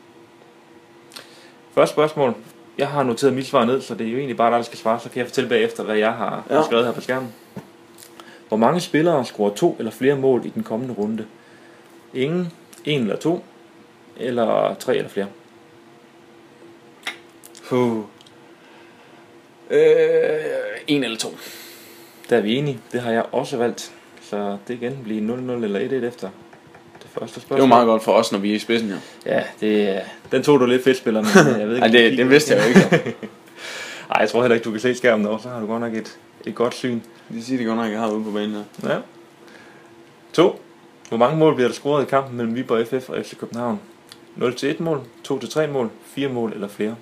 Første 1.74 1.92
spørgsmål. 1.92 2.34
Jeg 2.78 2.88
har 2.88 3.02
noteret 3.02 3.34
mit 3.34 3.46
svar 3.46 3.64
ned, 3.64 3.80
så 3.80 3.94
det 3.94 4.06
er 4.06 4.10
jo 4.10 4.16
egentlig 4.16 4.36
bare 4.36 4.50
dig, 4.50 4.56
der 4.56 4.64
skal 4.64 4.78
svare. 4.78 5.00
Så 5.00 5.08
kan 5.08 5.18
jeg 5.18 5.26
fortælle 5.26 5.48
bagefter, 5.48 5.84
hvad 5.84 5.96
jeg 5.96 6.12
har 6.12 6.42
ja. 6.50 6.62
skrevet 6.62 6.84
her 6.84 6.92
på 6.92 7.00
skærmen. 7.00 7.34
Hvor 8.48 8.56
mange 8.56 8.80
spillere 8.80 9.24
scorer 9.24 9.54
to 9.54 9.76
eller 9.78 9.92
flere 9.92 10.16
mål 10.16 10.46
i 10.46 10.48
den 10.48 10.62
kommende 10.62 10.94
runde? 10.94 11.26
Ingen, 12.14 12.52
en 12.84 13.00
eller 13.00 13.16
to, 13.16 13.44
eller 14.16 14.74
tre 14.74 14.96
eller 14.96 15.08
flere? 15.08 15.26
Uh. 17.72 18.04
Øh, 19.70 19.80
en 20.86 21.04
eller 21.04 21.18
to. 21.18 21.36
Der 22.30 22.36
er 22.36 22.40
vi 22.40 22.56
enige. 22.56 22.80
Det 22.92 23.00
har 23.00 23.12
jeg 23.12 23.24
også 23.32 23.56
valgt. 23.56 23.92
Så 24.22 24.56
det 24.68 24.74
igen 24.74 24.98
blive 25.04 25.34
0-0 25.34 25.64
eller 25.64 25.80
1-1 25.80 25.82
efter 26.04 26.28
det 27.02 27.10
første 27.10 27.40
spørgsmål. 27.40 27.56
Det 27.56 27.62
var 27.62 27.76
meget 27.76 27.86
godt 27.86 28.02
for 28.02 28.12
os, 28.12 28.32
når 28.32 28.38
vi 28.38 28.50
er 28.50 28.54
i 28.54 28.58
spidsen, 28.58 28.88
ja. 29.26 29.34
Ja, 29.36 29.42
det, 29.60 30.02
den 30.32 30.42
tog 30.42 30.60
du 30.60 30.66
lidt 30.66 30.84
fedt, 30.84 30.96
spiller, 30.96 31.22
men 31.22 31.60
jeg 31.60 31.68
ved 31.68 31.74
ikke. 31.74 31.86
Ej, 31.86 31.92
det, 31.92 32.18
det 32.18 32.30
vidste 32.30 32.54
jeg 32.54 32.62
jo 32.62 32.68
ikke. 32.68 32.80
Nej, 34.08 34.18
jeg 34.20 34.28
tror 34.28 34.40
heller 34.40 34.54
ikke, 34.54 34.64
du 34.64 34.70
kan 34.70 34.80
se 34.80 34.94
skærmen 34.94 35.26
over, 35.26 35.38
så 35.38 35.48
har 35.48 35.60
du 35.60 35.66
godt 35.66 35.80
nok 35.80 35.94
et, 35.94 36.18
et 36.46 36.54
godt 36.54 36.74
syn. 36.74 37.00
De 37.32 37.44
siger 37.44 37.58
det 37.58 37.66
godt 37.66 37.78
nok, 37.78 37.90
jeg 37.92 38.00
har 38.00 38.10
ude 38.10 38.24
på 38.24 38.30
banen 38.30 38.64
her. 38.82 38.90
Ja. 38.90 38.98
To. 40.32 40.60
Hvor 41.08 41.16
mange 41.16 41.38
mål 41.38 41.54
bliver 41.54 41.68
der 41.68 41.74
scoret 41.74 42.02
i 42.02 42.06
kampen 42.06 42.36
mellem 42.36 42.54
Viborg 42.54 42.86
FF 42.86 43.08
og 43.10 43.24
FC 43.24 43.36
København? 43.38 43.80
0 44.36 44.54
til 44.54 44.70
1 44.70 44.80
mål, 44.80 45.00
2 45.24 45.38
til 45.38 45.48
3 45.50 45.66
mål, 45.66 45.90
4 46.04 46.28
mål 46.28 46.52
eller 46.52 46.68
flere? 46.68 46.96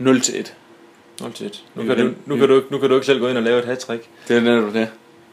0 0.00 0.20
til 0.20 0.40
1. 0.40 0.54
0 1.20 1.32
til 1.32 1.46
1. 1.46 1.64
Nu 1.74 1.84
kan, 1.84 1.98
du, 1.98 2.10
nu, 2.26 2.36
kan 2.36 2.48
du, 2.48 2.62
nu 2.70 2.78
kan 2.78 2.88
du 2.88 2.94
ikke 2.94 3.06
selv 3.06 3.20
gå 3.20 3.28
ind 3.28 3.36
og 3.36 3.42
lave 3.42 3.58
et 3.58 3.64
hat-trick. 3.64 4.04
Det 4.28 4.36
er 4.36 4.40
netop 4.40 4.74
det. 4.74 4.88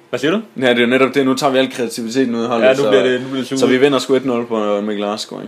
Hvad 0.10 0.20
siger 0.20 0.32
du? 0.32 0.42
Ja, 0.62 0.74
det 0.74 0.84
er 0.84 0.88
netop 0.88 1.16
det. 1.16 1.26
Nu 1.26 1.34
tager 1.34 1.54
vi 1.54 1.58
al 1.58 1.72
kreativiteten 1.72 2.36
ud 2.36 2.42
af 2.42 2.48
holdet. 2.48 2.66
Ja, 2.66 2.74
nu 2.74 2.90
bliver 2.90 3.04
det, 3.04 3.22
nu 3.22 3.28
bliver 3.28 3.44
det 3.44 3.60
Så 3.60 3.68
vi 3.68 3.78
vinder 3.78 4.00
sgu 4.00 4.18
1-0 4.18 4.46
på 4.46 4.82
Mikkel 4.82 5.06
Arsgaard? 5.06 5.44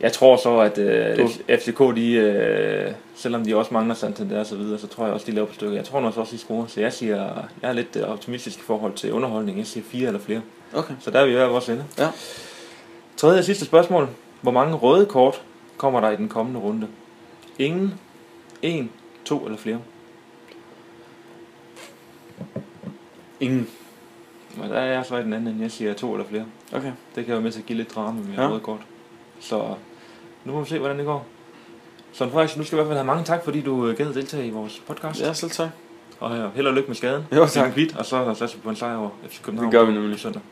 Jeg 0.00 0.12
tror 0.12 0.36
så, 0.36 0.58
at 0.58 0.78
øh, 0.78 1.28
FCK, 1.58 1.96
de, 1.96 2.12
øh, 2.12 2.92
selvom 3.14 3.44
de 3.44 3.56
også 3.56 3.74
mangler 3.74 3.94
Santander 3.94 4.40
og 4.40 4.46
så 4.46 4.56
videre, 4.56 4.78
så 4.78 4.86
tror 4.86 5.04
jeg 5.04 5.14
også, 5.14 5.26
de 5.26 5.32
laver 5.32 5.46
på 5.46 5.54
stykker. 5.54 5.76
Jeg 5.76 5.84
tror 5.84 6.00
også, 6.00 6.28
de 6.32 6.38
scorer. 6.38 6.66
Så 6.66 6.80
jeg 6.80 6.92
siger, 6.92 7.16
jeg 7.62 7.68
er 7.68 7.72
lidt 7.72 7.96
øh, 7.96 8.02
optimistisk 8.02 8.58
i 8.58 8.62
forhold 8.62 8.92
til 8.92 9.12
underholdning. 9.12 9.58
Jeg 9.58 9.66
siger 9.66 9.84
fire 9.90 10.06
eller 10.06 10.20
flere. 10.20 10.40
Okay. 10.74 10.94
Så 11.00 11.10
der 11.10 11.20
er 11.20 11.26
vi 11.26 11.32
hver 11.32 11.46
vores 11.46 11.68
ende. 11.68 11.84
Ja. 11.98 12.08
Tredje 13.16 13.38
og 13.38 13.44
sidste 13.44 13.64
spørgsmål. 13.64 14.08
Hvor 14.40 14.52
mange 14.52 14.74
røde 14.74 15.06
kort 15.06 15.42
kommer 15.76 16.00
der 16.00 16.10
i 16.10 16.16
den 16.16 16.28
kommende 16.28 16.60
runde? 16.60 16.86
Ingen, 17.58 17.94
en, 18.62 18.90
to 19.24 19.44
eller 19.44 19.58
flere? 19.58 19.80
Ingen. 23.40 23.68
Og 24.62 24.68
der 24.68 24.74
er 24.74 24.92
jeg 24.92 25.06
så 25.06 25.16
i 25.16 25.22
den 25.22 25.32
anden, 25.32 25.54
end 25.54 25.62
jeg 25.62 25.70
siger 25.70 25.94
to 25.94 26.12
eller 26.12 26.26
flere. 26.26 26.44
Okay. 26.72 26.92
Det 27.14 27.24
kan 27.24 27.32
være 27.32 27.42
med 27.42 27.52
til 27.52 27.60
at 27.60 27.66
give 27.66 27.76
lidt 27.76 27.94
drama 27.94 28.20
med 28.20 28.34
ja. 28.34 28.48
røde 28.48 28.60
kort. 28.60 28.80
Så 29.40 29.74
nu 30.44 30.52
må 30.52 30.60
vi 30.60 30.68
se, 30.68 30.78
hvordan 30.78 30.98
det 30.98 31.06
går. 31.06 31.26
Så 32.12 32.28
Frederiksen, 32.28 32.60
nu 32.60 32.64
skal 32.64 32.76
i 32.76 32.78
hvert 32.78 32.86
fald 32.86 32.98
have 32.98 33.06
mange 33.06 33.24
tak, 33.24 33.44
fordi 33.44 33.60
du 33.60 33.86
øh, 33.86 33.96
gad 33.96 34.14
deltage 34.14 34.46
i 34.46 34.50
vores 34.50 34.82
podcast. 34.86 35.20
Ja, 35.20 35.32
selv 35.32 35.50
tak. 35.50 35.68
Og 36.20 36.52
held 36.52 36.66
og 36.66 36.74
lykke 36.74 36.86
med 36.86 36.96
skaden. 36.96 37.24
Jo, 37.36 37.46
tak. 37.46 37.76
Vidt, 37.76 37.96
og 37.96 38.06
så 38.06 38.34
satser 38.34 38.56
vi 38.58 38.62
på 38.62 38.70
en 38.70 38.76
sejr 38.76 38.96
over 38.96 39.10
FC 39.28 39.42
København. 39.42 39.72
Det 39.72 39.80
gør 39.80 39.86
vi 39.86 39.92
nemlig. 39.92 40.20
Søndag. 40.20 40.42